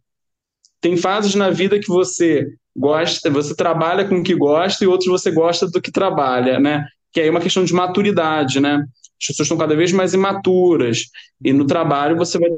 [0.78, 5.08] tem fases na vida que você gosta, você trabalha com o que gosta e outros
[5.08, 6.84] você gosta do que trabalha, né?
[7.10, 8.84] Que aí é uma questão de maturidade, né?
[9.18, 11.04] As pessoas estão cada vez mais imaturas
[11.42, 12.50] e no trabalho você vai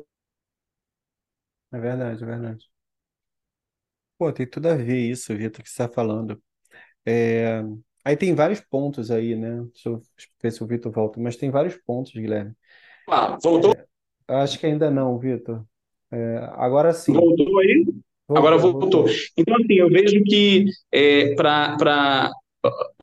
[1.75, 2.65] É verdade, é verdade.
[4.17, 6.41] Pô, tem tudo a ver isso, Vitor, que você está falando.
[7.07, 7.63] É,
[8.05, 9.63] Aí tem vários pontos aí, né?
[9.73, 10.03] Deixa eu
[10.43, 12.53] ver se o Vitor volta, mas tem vários pontos, Guilherme.
[13.09, 13.75] Ah, voltou?
[14.29, 15.65] Acho que ainda não, Vitor.
[16.13, 17.15] É, agora sim.
[17.15, 17.87] Voltou aí?
[18.29, 19.05] Agora Voltou, voltou.
[19.05, 19.25] voltou.
[19.39, 22.31] Então, assim, eu vejo que é, para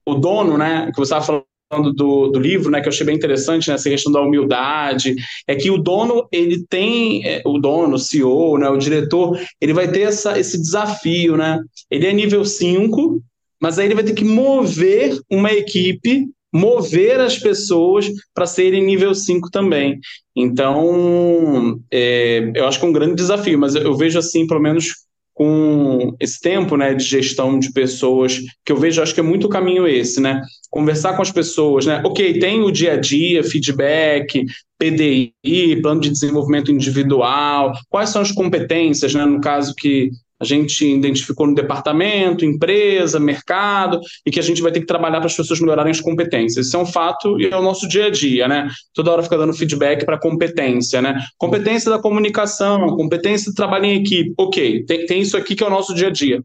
[0.06, 1.46] o dono, né, que você estava falando
[1.80, 5.16] do, do livro, né, que eu achei bem interessante, né, essa questão da humildade,
[5.48, 9.74] é que o dono, ele tem, é, o dono, o CEO, né, o diretor, ele
[9.74, 13.22] vai ter essa, esse desafio, né, ele é nível 5,
[13.62, 19.16] mas aí ele vai ter que mover uma equipe, mover as pessoas para serem nível
[19.16, 20.00] 5 também.
[20.36, 24.88] Então, é, eu acho que é um grande desafio, mas eu vejo assim, pelo menos
[25.34, 29.50] com esse tempo né, de gestão de pessoas, que eu vejo, acho que é muito
[29.50, 30.42] caminho esse, né?
[30.70, 32.02] Conversar com as pessoas, né?
[32.06, 34.46] Ok, tem o dia a dia, feedback,
[34.78, 39.26] PDI, plano de desenvolvimento individual, quais são as competências, né?
[39.26, 40.12] No caso que
[40.42, 45.20] a gente identificou no departamento, empresa, mercado, e que a gente vai ter que trabalhar
[45.20, 46.66] para as pessoas melhorarem as competências.
[46.66, 48.68] Isso é um fato e é o nosso dia a dia, né?
[48.94, 51.24] Toda hora fica dando feedback para competência, né?
[51.38, 54.34] Competência da comunicação, competência do trabalho em equipe.
[54.36, 56.42] Ok, tem, tem isso aqui que é o nosso dia a dia.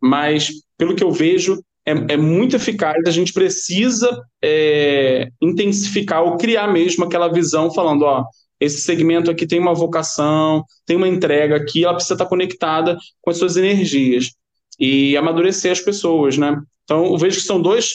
[0.00, 6.38] Mas, pelo que eu vejo, é, é muito eficaz, a gente precisa é, intensificar ou
[6.38, 8.24] criar mesmo aquela visão falando, ó,
[8.60, 13.30] esse segmento aqui tem uma vocação, tem uma entrega aqui, ela precisa estar conectada com
[13.30, 14.30] as suas energias
[14.78, 16.60] e amadurecer as pessoas, né?
[16.84, 17.94] Então, eu vejo que são dois,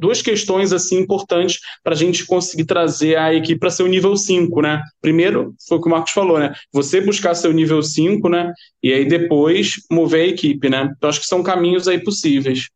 [0.00, 4.16] duas questões assim importantes para a gente conseguir trazer a equipe para ser o nível
[4.16, 4.82] 5, né?
[5.02, 6.54] Primeiro, foi o que o Marcos falou, né?
[6.72, 8.52] Você buscar seu nível 5, né?
[8.82, 10.90] E aí depois mover a equipe, né?
[10.96, 12.68] Então, acho que são caminhos aí possíveis.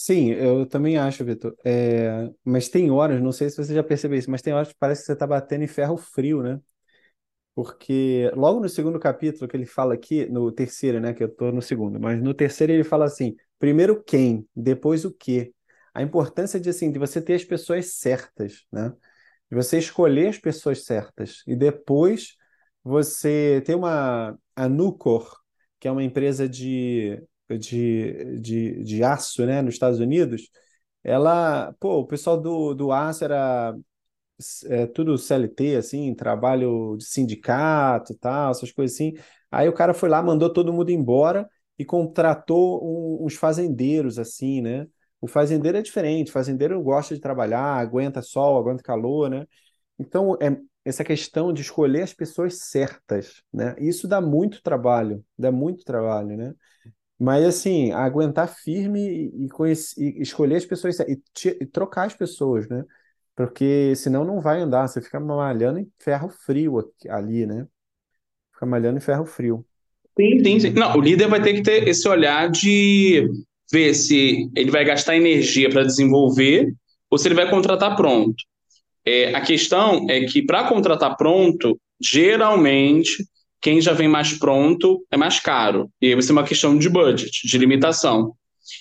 [0.00, 1.56] Sim, eu também acho, Vitor.
[1.64, 4.76] É, mas tem horas, não sei se você já percebeu isso, mas tem horas que
[4.78, 6.60] parece que você está batendo em ferro frio, né?
[7.54, 11.14] Porque logo no segundo capítulo que ele fala aqui, no terceiro, né?
[11.14, 15.12] Que eu estou no segundo, mas no terceiro ele fala assim: primeiro quem, depois o
[15.14, 15.54] quê.
[15.94, 18.90] A importância de assim, de você ter as pessoas certas, né?
[19.50, 22.36] De você escolher as pessoas certas e depois
[22.84, 25.38] você tem uma a Nucor,
[25.80, 27.22] que é uma empresa de
[27.56, 30.50] de, de, de aço, né, nos Estados Unidos,
[31.04, 33.74] ela, pô, o pessoal do, do aço era
[34.66, 39.14] é, tudo CLT, assim, trabalho de sindicato tal, essas coisas assim.
[39.50, 42.84] Aí o cara foi lá, mandou todo mundo embora e contratou
[43.22, 44.86] um, uns fazendeiros, assim, né?
[45.20, 49.46] O fazendeiro é diferente, o fazendeiro gosta de trabalhar, aguenta sol, aguenta calor, né?
[49.98, 53.74] Então, é essa questão de escolher as pessoas certas, né?
[53.78, 56.54] Isso dá muito trabalho, dá muito trabalho, né?
[57.18, 61.20] Mas assim, aguentar firme e, conhecer, e escolher as pessoas e,
[61.60, 62.84] e trocar as pessoas, né?
[63.34, 67.66] Porque senão não vai andar, você fica malhando em ferro frio aqui- ali, né?
[68.52, 69.64] Fica malhando em ferro frio.
[70.18, 70.70] Sim, sim, sim.
[70.72, 73.28] Não, o líder vai ter que ter esse olhar de
[73.72, 76.74] ver se ele vai gastar energia para desenvolver
[77.10, 78.36] ou se ele vai contratar pronto.
[79.04, 83.24] É, a questão é que para contratar pronto, geralmente
[83.60, 85.90] quem já vem mais pronto é mais caro.
[86.00, 88.32] E vai ser uma questão de budget, de limitação.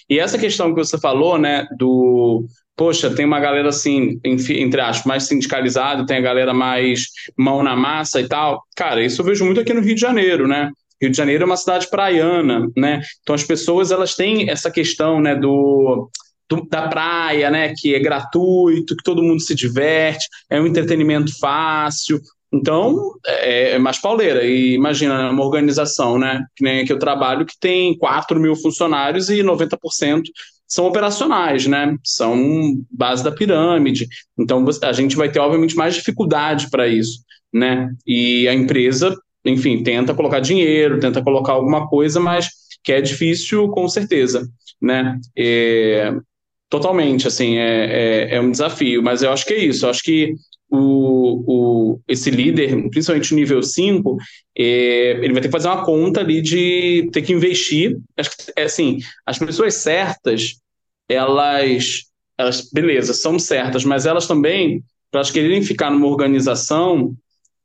[0.10, 5.06] E essa questão que você falou, né, do poxa, tem uma galera assim, entre aspas,
[5.06, 8.62] mais sindicalizada, tem a galera mais mão na massa e tal.
[8.76, 10.70] Cara, isso eu vejo muito aqui no Rio de Janeiro, né?
[11.02, 13.02] Rio de Janeiro é uma cidade praiana, né?
[13.22, 16.10] Então as pessoas elas têm essa questão, né, do
[16.70, 22.22] da praia, né, que é gratuito, que todo mundo se diverte, é um entretenimento fácil.
[22.52, 24.44] Então, é, é mais pauleira.
[24.44, 28.56] E imagina, né, uma organização, né, que nem aqui eu trabalho, que tem 4 mil
[28.56, 30.24] funcionários e 90%
[30.68, 31.96] são operacionais, né?
[32.04, 32.36] São
[32.92, 34.08] base da pirâmide.
[34.38, 37.90] Então a gente vai ter, obviamente, mais dificuldade para isso, né?
[38.06, 42.50] E a empresa, enfim, tenta colocar dinheiro, tenta colocar alguma coisa, mas
[42.84, 44.48] que é difícil, com certeza,
[44.82, 45.18] né?
[45.38, 46.14] É,
[46.70, 49.86] totalmente, assim, é, é, é um desafio, mas eu acho que é isso.
[49.86, 50.34] Eu acho que
[50.70, 51.44] o,
[51.96, 54.18] o, esse líder, principalmente nível 5,
[54.58, 57.98] é, ele vai ter que fazer uma conta ali de ter que investir.
[58.18, 60.56] Acho que, é assim, as pessoas certas,
[61.08, 62.04] elas,
[62.38, 67.16] elas, beleza, são certas, mas elas também, para elas quererem ficar numa organização,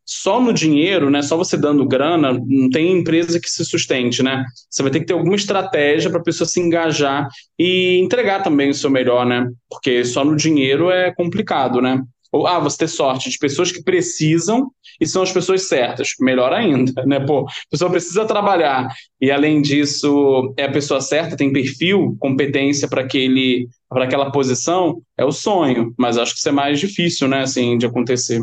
[0.05, 4.45] só no dinheiro, né, só você dando grana, não tem empresa que se sustente, né?
[4.69, 8.71] Você vai ter que ter alguma estratégia para a pessoa se engajar e entregar também
[8.71, 9.49] o seu melhor, né?
[9.71, 12.03] Porque só no dinheiro é complicado, né?
[12.33, 16.15] Ou, ah, você ter sorte de pessoas que precisam e são as pessoas certas.
[16.19, 17.21] Melhor ainda, né?
[17.21, 18.89] Pô, a pessoa precisa trabalhar
[19.21, 25.03] e, além disso, é a pessoa certa, tem perfil, competência para aquele para aquela posição,
[25.19, 28.41] é o sonho, mas acho que isso é mais difícil, né, assim, de acontecer.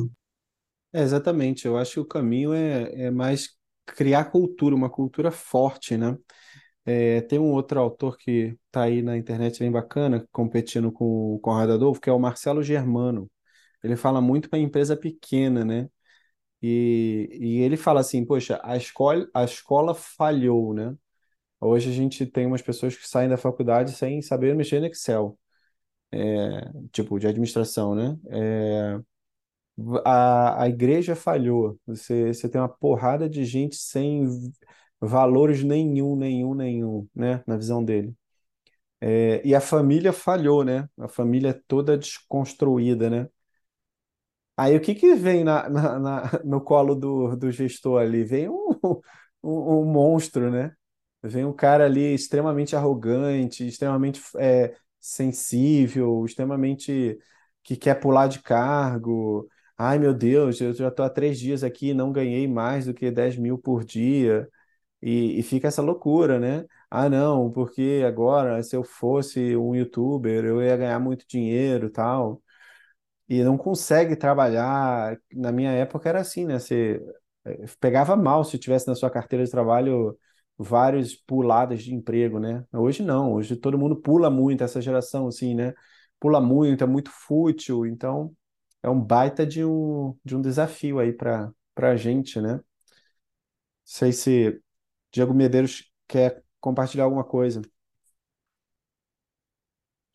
[0.94, 3.50] É, exatamente, eu acho que o caminho é, é mais
[3.88, 6.16] criar cultura, uma cultura forte, né?
[6.86, 11.40] É, tem um outro autor que está aí na internet bem bacana, competindo com o
[11.40, 13.30] Conrado Adolfo, que é o Marcelo Germano.
[13.84, 15.90] Ele fala muito para empresa pequena, né?
[16.62, 20.96] E, e ele fala assim, poxa, a escola, a escola falhou, né?
[21.62, 25.40] Hoje a gente tem umas pessoas que saem da faculdade sem saber mexer no Excel,
[26.12, 26.62] é,
[26.92, 28.18] tipo, de administração, né?
[28.30, 29.00] É,
[30.06, 31.80] a, a igreja falhou.
[31.88, 34.28] Você, você tem uma porrada de gente sem
[35.00, 37.44] valores nenhum, nenhum, nenhum, né?
[37.48, 38.14] Na visão dele.
[39.02, 40.90] É, e a família falhou, né?
[41.00, 43.30] A família é toda desconstruída, né?
[44.60, 48.24] Aí o que que vem na, na- na- no colo do, do gestor ali?
[48.24, 48.70] Vem um,
[49.44, 50.74] um, um monstro, né?
[51.24, 57.18] Vem um cara ali extremamente arrogante, extremamente é, sensível, extremamente
[57.64, 59.48] que quer pular de cargo.
[59.78, 62.94] Ai, meu Deus, eu já estou há três dias aqui e não ganhei mais do
[62.94, 64.48] que 10 mil por dia.
[65.02, 66.66] E, e fica essa loucura, né?
[66.90, 72.42] Ah, não, porque agora, se eu fosse um youtuber, eu ia ganhar muito dinheiro, tal
[73.30, 75.18] e não consegue trabalhar.
[75.34, 76.60] Na minha época era assim, né?
[76.60, 77.02] Você
[77.46, 80.18] eh, pegava mal se tivesse na sua carteira de trabalho
[80.58, 82.66] vários puladas de emprego, né?
[82.74, 85.74] Hoje não, hoje todo mundo pula muito, essa geração assim, né?
[86.20, 88.34] Pula muito, é muito fútil, então
[88.84, 92.56] é um baita de um, de um desafio aí para para a gente, né?
[92.56, 92.64] Não
[93.84, 94.62] sei se
[95.12, 97.62] Diego Medeiros quer compartilhar alguma coisa.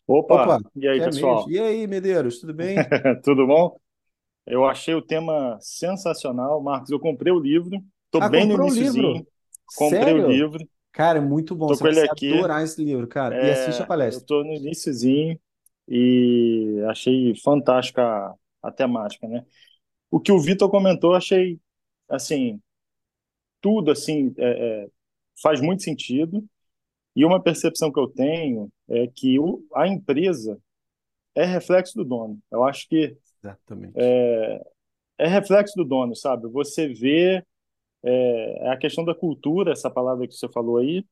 [0.07, 1.41] Opa, Opa, e aí, quer mesmo?
[1.41, 1.51] pessoal?
[1.51, 2.93] E aí, Medeiros, tudo bem?
[3.23, 3.79] Tudo bom?
[4.47, 6.91] Eu achei o tema sensacional, Marcos.
[6.91, 9.13] Eu comprei o livro, tô Ah, bem no comprou o livro?
[9.15, 9.27] iniciozinho,
[9.75, 10.21] comprei o Sério?
[10.21, 11.69] livro, Cara, é muito bom.
[11.69, 12.33] tô Você com vai ele se aqui.
[12.33, 13.39] adorar esse livro, cara.
[13.41, 14.27] E assiste a É, eu palestra.
[14.27, 15.41] tô no iniciozinho
[15.89, 18.35] e achei fantástica a,
[18.65, 19.47] a temática, né?
[20.11, 21.61] O que o Vitor comentou, achei
[22.09, 22.61] assim,
[23.61, 24.89] tudo assim, é, é,
[25.43, 26.45] faz muito sentido.
[27.15, 30.59] E uma percepção que eu tenho é que o, a empresa
[31.35, 32.39] é reflexo do dono.
[32.51, 33.93] Eu acho que Exatamente.
[35.19, 36.49] é reflexo do dono, sabe?
[36.49, 37.45] Você vê
[38.03, 41.05] é, a questão da cultura, essa palavra que você falou aí,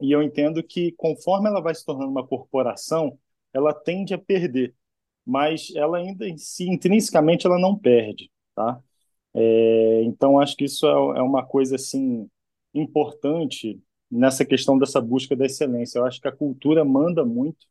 [0.00, 3.18] e eu entendo que conforme ela vai se tornando uma corporação,
[3.52, 4.74] ela tende a perder,
[5.24, 8.80] mas ela ainda em si, intrinsecamente, ela não perde, tá?
[9.32, 12.28] É, então, acho que isso é, é uma coisa, assim,
[12.72, 13.80] importante
[14.14, 15.98] nessa questão dessa busca da excelência.
[15.98, 17.66] Eu acho que a cultura manda muito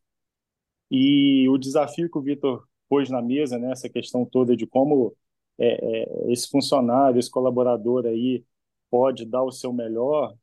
[0.91, 5.15] e o desafio que o Vitor pôs na mesa, né, essa questão toda de como
[5.57, 8.43] é, é, esse funcionário, esse colaborador aí
[8.89, 10.35] pode dar o seu melhor,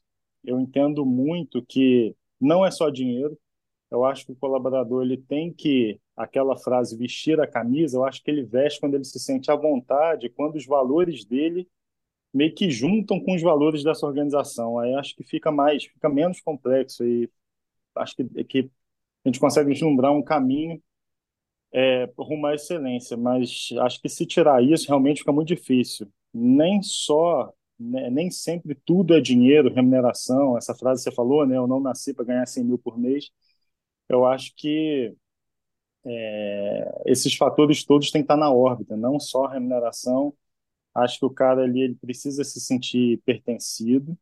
[0.45, 3.39] eu entendo muito que não é só dinheiro.
[3.91, 7.97] Eu acho que o colaborador ele tem que aquela frase vestir a camisa.
[7.99, 11.69] Eu acho que ele veste quando ele se sente à vontade, quando os valores dele
[12.33, 14.79] meio que juntam com os valores dessa organização.
[14.79, 17.31] Aí acho que fica mais, fica menos complexo e
[17.97, 18.71] acho que, que
[19.25, 20.81] a gente consegue vislumbrar um caminho
[21.73, 26.09] é, rumo à excelência, mas acho que se tirar isso realmente fica muito difícil.
[26.33, 30.57] Nem só, né, nem sempre tudo é dinheiro, remuneração.
[30.57, 31.57] Essa frase que você falou, né?
[31.57, 33.31] Eu não nasci para ganhar 100 mil por mês.
[34.09, 35.15] Eu acho que
[36.05, 40.35] é, esses fatores todos têm que estar na órbita, não só remuneração.
[40.95, 44.17] Acho que o cara ali ele precisa se sentir pertencido,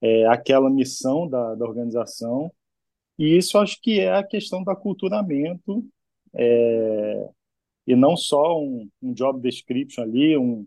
[0.00, 2.52] é, aquela missão da, da organização.
[3.18, 5.84] E isso acho que é a questão do aculturamento
[6.34, 7.28] é,
[7.86, 10.66] e não só um, um, job description ali, um,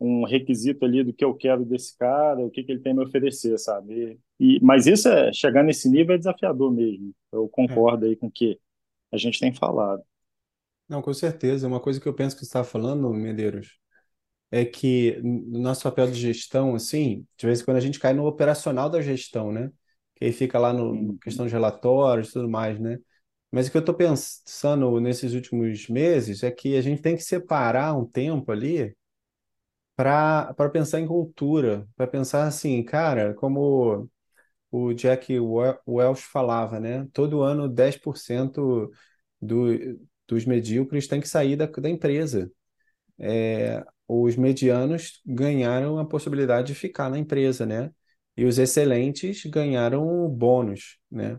[0.00, 2.94] um requisito ali do que eu quero desse cara, o que, que ele tem a
[2.96, 4.18] me oferecer, sabe?
[4.40, 7.12] E, mas isso é chegar nesse nível é desafiador mesmo.
[7.30, 8.08] Eu concordo é.
[8.08, 8.58] aí com o que
[9.12, 10.02] a gente tem falado.
[10.88, 11.68] Não, com certeza.
[11.68, 13.78] Uma coisa que eu penso que você estava falando, Medeiros,
[14.54, 18.12] é que no nosso papel de gestão, assim, de vez em quando a gente cai
[18.14, 19.70] no operacional da gestão, né?
[20.14, 22.98] Que aí fica lá no, questão de relatórios e tudo mais, né?
[23.50, 27.22] Mas o que eu estou pensando nesses últimos meses é que a gente tem que
[27.24, 28.94] separar um tempo ali
[29.96, 34.10] para para pensar em cultura, para pensar assim, cara, como
[34.70, 37.08] o Jack Welch falava, né?
[37.12, 38.90] Todo ano 10%
[39.40, 39.68] do,
[40.28, 42.50] dos medíocres tem que sair da, da empresa.
[43.18, 47.90] É, os medianos ganharam a possibilidade de ficar na empresa, né?
[48.36, 51.38] E os excelentes ganharam o bônus, né?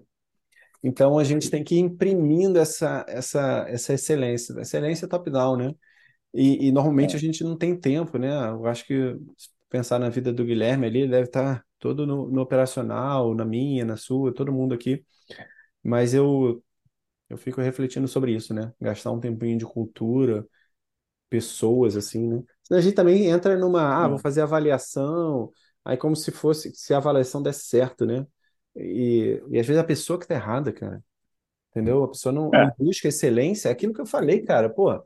[0.84, 5.76] Então a gente tem que ir imprimindo essa, essa, essa excelência, excelência top-down, né?
[6.34, 7.16] E, e normalmente é.
[7.18, 8.30] a gente não tem tempo, né?
[8.50, 9.16] Eu acho que
[9.70, 13.86] pensar na vida do Guilherme ali, ele deve estar todo no, no operacional, na minha,
[13.86, 15.04] na sua, todo mundo aqui.
[15.84, 16.64] Mas eu
[17.30, 18.74] eu fico refletindo sobre isso, né?
[18.80, 20.48] Gastar um tempinho de cultura,
[21.30, 22.44] pessoas, assim, né?
[22.66, 25.52] Senão a gente também entra numa, ah, vou fazer avaliação,
[25.84, 28.26] aí como se fosse, se a avaliação desse certo, né?
[28.76, 31.02] E, e às vezes a pessoa que tá errada, cara.
[31.72, 32.04] Entendeu?
[32.04, 32.66] A pessoa não, É.
[32.66, 33.70] não busca excelência.
[33.70, 34.70] É aquilo que eu falei, cara.
[34.70, 35.04] Pô,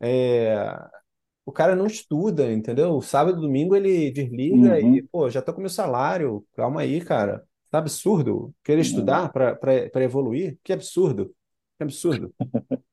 [0.00, 0.56] é,
[1.46, 3.00] o cara não estuda, entendeu?
[3.02, 5.08] Sábado, domingo ele desliga e, Uhum.
[5.10, 6.46] pô, já tô com meu salário.
[6.54, 7.44] Calma aí, cara.
[7.70, 8.54] Tá absurdo.
[8.62, 10.58] Querer estudar para para evoluir?
[10.62, 11.34] Que absurdo.
[11.76, 12.32] Que absurdo.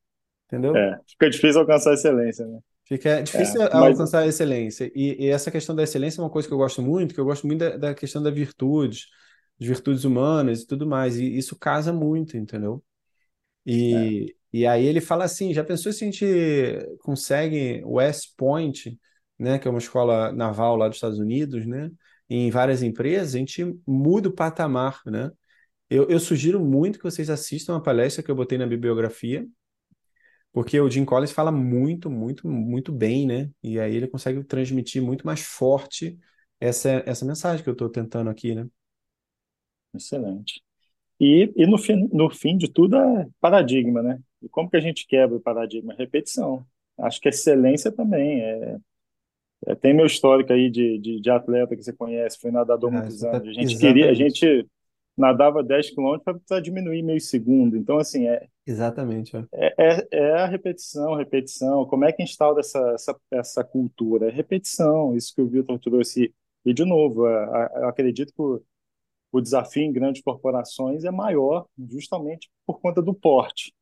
[0.47, 0.75] Entendeu?
[0.75, 0.99] É.
[1.07, 2.59] Fica difícil alcançar a excelência, né?
[2.85, 3.55] Fica É.
[3.55, 4.91] difícil Mas, alcançar a excelência.
[4.95, 7.25] E, e essa questão da excelência é uma coisa que eu gosto muito, que eu
[7.25, 9.05] gosto muito da, da questão da virtude
[9.59, 11.17] de virtudes humanas e tudo mais.
[11.17, 12.83] E isso casa muito, entendeu?
[13.89, 14.13] é.
[14.13, 16.25] E, e aí ele fala assim: já pensou se a gente
[17.01, 18.99] consegue West Point,
[19.39, 21.91] né, que é uma escola naval lá dos Estados Unidos, né,
[22.29, 25.31] em várias empresas, a gente muda o patamar, né?
[25.89, 29.47] Eu, eu sugiro muito que vocês assistam a palestra que eu botei na bibliografia,
[30.51, 33.49] porque o Jim Collins fala muito, muito, muito bem, né?
[33.63, 36.19] E aí ele consegue transmitir muito mais forte
[36.59, 38.67] essa, essa mensagem que eu estou tentando aqui, né?
[39.93, 40.61] Excelente.
[41.19, 44.19] E, e no fim, no fim de tudo é paradigma, né?
[44.41, 45.95] E como que a gente quebra o paradigma?
[45.95, 46.65] Repetição.
[46.99, 48.41] Acho que excelência também.
[48.41, 48.77] É,
[49.67, 52.91] é, tem meu histórico aí de, de, de atleta que você conhece, foi nadador Ah,
[52.91, 53.47] muitos tá- anos.
[53.49, 54.67] A gente queria, a gente
[55.17, 57.77] nadava 10 quilômetros para diminuir meio segundo.
[57.77, 59.43] Então, assim, é, Exatamente, ó.
[59.53, 61.85] é, é é a repetição, repetição.
[61.85, 64.27] Como é que instaura essa, essa, essa cultura?
[64.27, 66.33] É repetição, isso que o Vitor trouxe.
[66.65, 68.61] E, de novo, é, eu acredito que o,
[69.31, 73.73] o desafio em grandes corporações é maior justamente por conta do porte.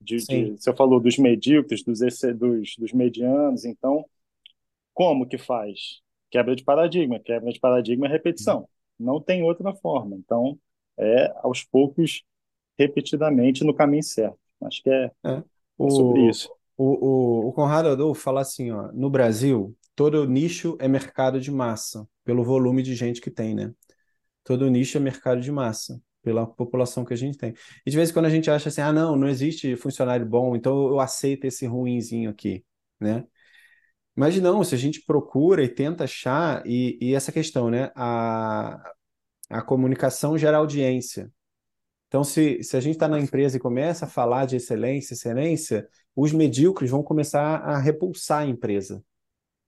[0.00, 4.04] De, de, você falou dos medíocres, dos, dos, dos medianos, então,
[4.92, 6.00] como que faz?
[6.30, 7.18] Quebra de paradigma.
[7.18, 8.68] Quebra de paradigma é repetição.
[8.98, 10.16] Não tem outra forma.
[10.16, 10.58] Então,
[10.98, 12.24] é aos poucos,
[12.78, 14.38] repetidamente, no caminho certo.
[14.62, 15.42] Acho que é, É.
[15.84, 16.50] é sobre O, isso.
[16.76, 21.50] o, o, o Conrado Adolfo fala assim, ó, no Brasil, todo nicho é mercado de
[21.50, 23.72] massa, pelo volume de gente que tem, né?
[24.44, 27.54] Todo nicho é mercado de massa, pela população que a gente tem.
[27.86, 30.56] E de vez em quando a gente acha assim, ah, não, não existe funcionário bom,
[30.56, 32.64] então eu aceito esse ruinzinho aqui,
[33.00, 33.24] né?
[34.14, 37.90] Mas não, se a gente procura e tenta achar, e, e essa questão, né?
[37.94, 38.92] A,
[39.48, 41.30] a comunicação gera audiência.
[42.08, 45.88] Então, se, se a gente está na empresa e começa a falar de excelência, excelência,
[46.14, 49.02] os medíocres vão começar a repulsar a empresa,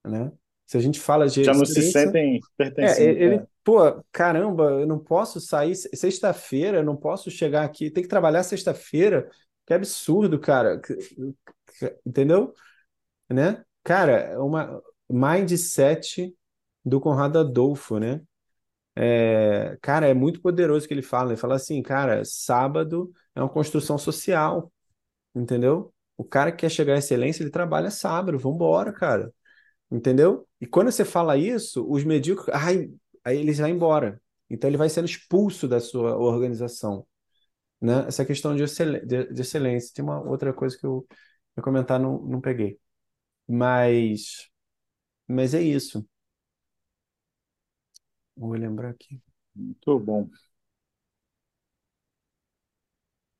[0.04, 0.32] né?
[0.66, 3.22] Se a gente fala de Já não se sentem é, pertencentes.
[3.22, 3.46] ele, É.
[3.64, 3.78] pô,
[4.12, 8.42] caramba, eu não posso sair se- sexta-feira, eu não posso chegar aqui, tem que trabalhar
[8.42, 9.28] sexta-feira,
[9.66, 10.80] que absurdo, cara,
[12.06, 12.52] entendeu?
[13.30, 13.64] Né?
[13.84, 16.34] Cara, é uma mindset
[16.84, 18.20] do Conrado Adolfo, né?
[19.00, 21.30] É, cara, é muito poderoso que ele fala.
[21.32, 24.72] Ele fala assim, cara, sábado é uma construção social,
[25.34, 25.94] entendeu?
[26.16, 29.32] O cara que quer chegar à excelência, ele trabalha sábado, vambora, cara,
[29.90, 30.48] entendeu?
[30.60, 32.90] E quando você fala isso, os medíocres, ai,
[33.24, 34.20] aí eles vão embora.
[34.50, 37.06] Então ele vai sendo expulso da sua organização,
[37.80, 38.06] né?
[38.08, 39.92] Essa questão de, excel- de excelência.
[39.94, 41.06] Tem uma outra coisa que eu,
[41.56, 42.78] Ia comentar, não, não peguei.
[43.48, 44.48] Mas,
[45.28, 46.06] mas é isso.
[48.38, 49.20] Vou lembrar aqui.
[49.54, 50.30] Muito bom.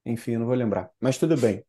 [0.04, 0.90] Enfim, eu não vou lembrar.
[1.00, 1.62] Mas tudo bem.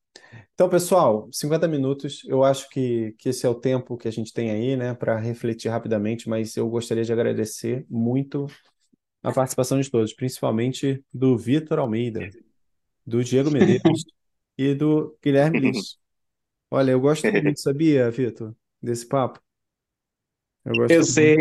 [0.53, 4.33] Então, pessoal, 50 minutos, eu acho que, que esse é o tempo que a gente
[4.33, 8.47] tem aí, né, para refletir rapidamente, mas eu gostaria de agradecer muito
[9.23, 12.29] a participação de todos, principalmente do Vitor Almeida,
[13.05, 14.05] do Diego Medeiros
[14.57, 15.99] e do Guilherme Lins.
[16.71, 19.41] Olha, eu gosto muito, sabia, Vitor, desse papo?
[20.65, 21.35] Eu Eu sei,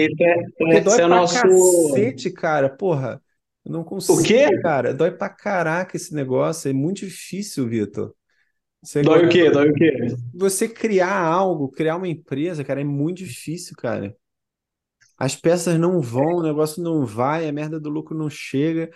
[0.59, 0.79] muito.
[0.79, 1.47] é, dói é o pra nosso.
[1.47, 3.23] cacete, cara, porra.
[3.65, 4.49] Eu não O consigo, quê?
[4.63, 4.95] cara.
[4.95, 6.69] Dói pra caraca esse negócio.
[6.71, 8.15] É muito difícil, Vitor.
[8.83, 9.51] Você, Dói o quê?
[9.51, 9.91] Dói o quê?
[10.33, 14.17] você criar algo, criar uma empresa, cara, é muito difícil, cara.
[15.17, 18.91] As peças não vão, o negócio não vai, a merda do lucro não chega.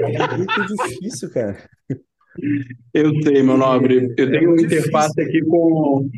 [0.00, 1.68] É muito difícil, cara.
[2.92, 4.12] Eu sei, meu nobre.
[4.16, 5.20] Eu É, é tenho uma interface difícil.
[5.20, 6.08] aqui com,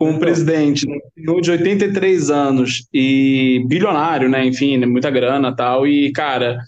[0.00, 0.96] com o presidente, né?
[0.96, 4.46] Um senhor de 83 anos e bilionário, né?
[4.46, 4.86] Enfim, né?
[4.86, 5.86] muita grana e tal.
[5.86, 6.58] E, cara,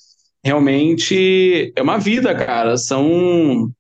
[0.45, 2.77] realmente é uma vida, cara.
[2.77, 3.71] São.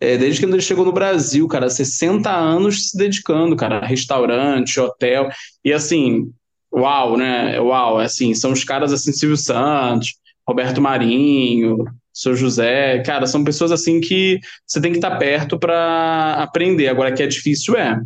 [0.00, 4.80] é, desde que ele chegou no Brasil, cara, 60 anos se dedicando, cara, a restaurante,
[4.80, 5.28] hotel.
[5.64, 6.28] E assim,
[6.74, 7.60] uau, né?
[7.60, 11.76] Uau, assim, são os caras assim, Silvio Santos, Roberto Marinho,
[12.12, 16.88] seu José, cara, são pessoas assim que você tem que estar perto para aprender.
[16.88, 17.96] Agora que é difícil é.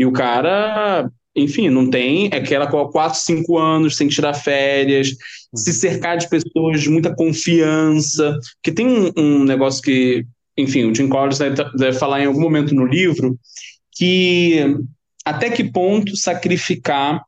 [0.00, 5.08] E o cara, enfim, não tem é aquela com 4, 5 anos sem tirar férias,
[5.54, 5.76] se uhum.
[5.76, 10.24] cercar de pessoas de muita confiança, que tem um, um negócio que,
[10.56, 13.38] enfim, o Jim Collins deve, deve falar em algum momento no livro,
[13.92, 14.74] que
[15.22, 17.22] até que ponto sacrificar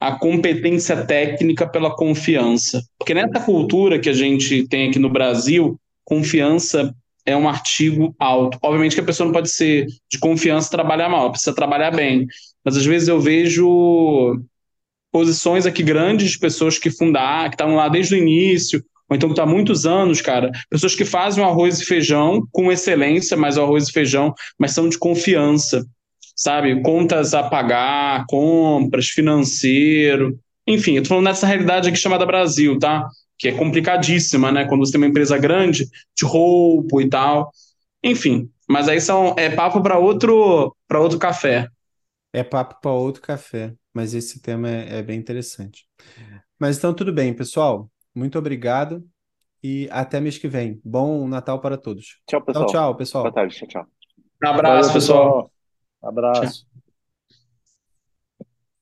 [0.00, 2.82] a competência técnica pela confiança.
[2.98, 6.92] Porque nessa cultura que a gente tem aqui no Brasil, confiança
[7.30, 8.58] é um artigo alto.
[8.62, 12.26] Obviamente que a pessoa não pode ser de confiança trabalhar mal, precisa trabalhar bem.
[12.64, 14.40] Mas às vezes eu vejo
[15.12, 19.28] posições aqui grandes de pessoas que fundaram, que estavam lá desde o início, ou então
[19.28, 23.36] que estão há muitos anos, cara, pessoas que fazem o arroz e feijão com excelência,
[23.36, 25.84] mas o arroz e feijão, mas são de confiança
[26.40, 26.82] sabe?
[26.82, 30.38] Contas a pagar, compras, financeiro.
[30.66, 33.06] Enfim, eu tô falando dessa realidade aqui chamada Brasil, tá?
[33.40, 34.66] Que é complicadíssima, né?
[34.66, 35.86] Quando você tem uma empresa grande,
[36.16, 37.50] de roubo e tal.
[38.04, 41.68] Enfim, mas aí são, é papo para outro, para outro café.
[42.32, 45.86] É papo para outro café, mas esse tema é, é bem interessante.
[46.58, 47.90] Mas então, tudo bem, pessoal.
[48.14, 49.08] Muito obrigado
[49.62, 50.80] e até mês que vem.
[50.84, 52.20] Bom Natal para todos.
[52.26, 52.66] Tchau, Tchau, pessoal.
[52.66, 53.34] tchau, Boa pessoal.
[53.34, 53.56] tarde.
[53.56, 53.86] Tchau, tchau.
[54.42, 55.40] Um Valeu, abraço, pessoal.
[55.40, 55.52] pessoal.
[56.02, 56.69] Abraço.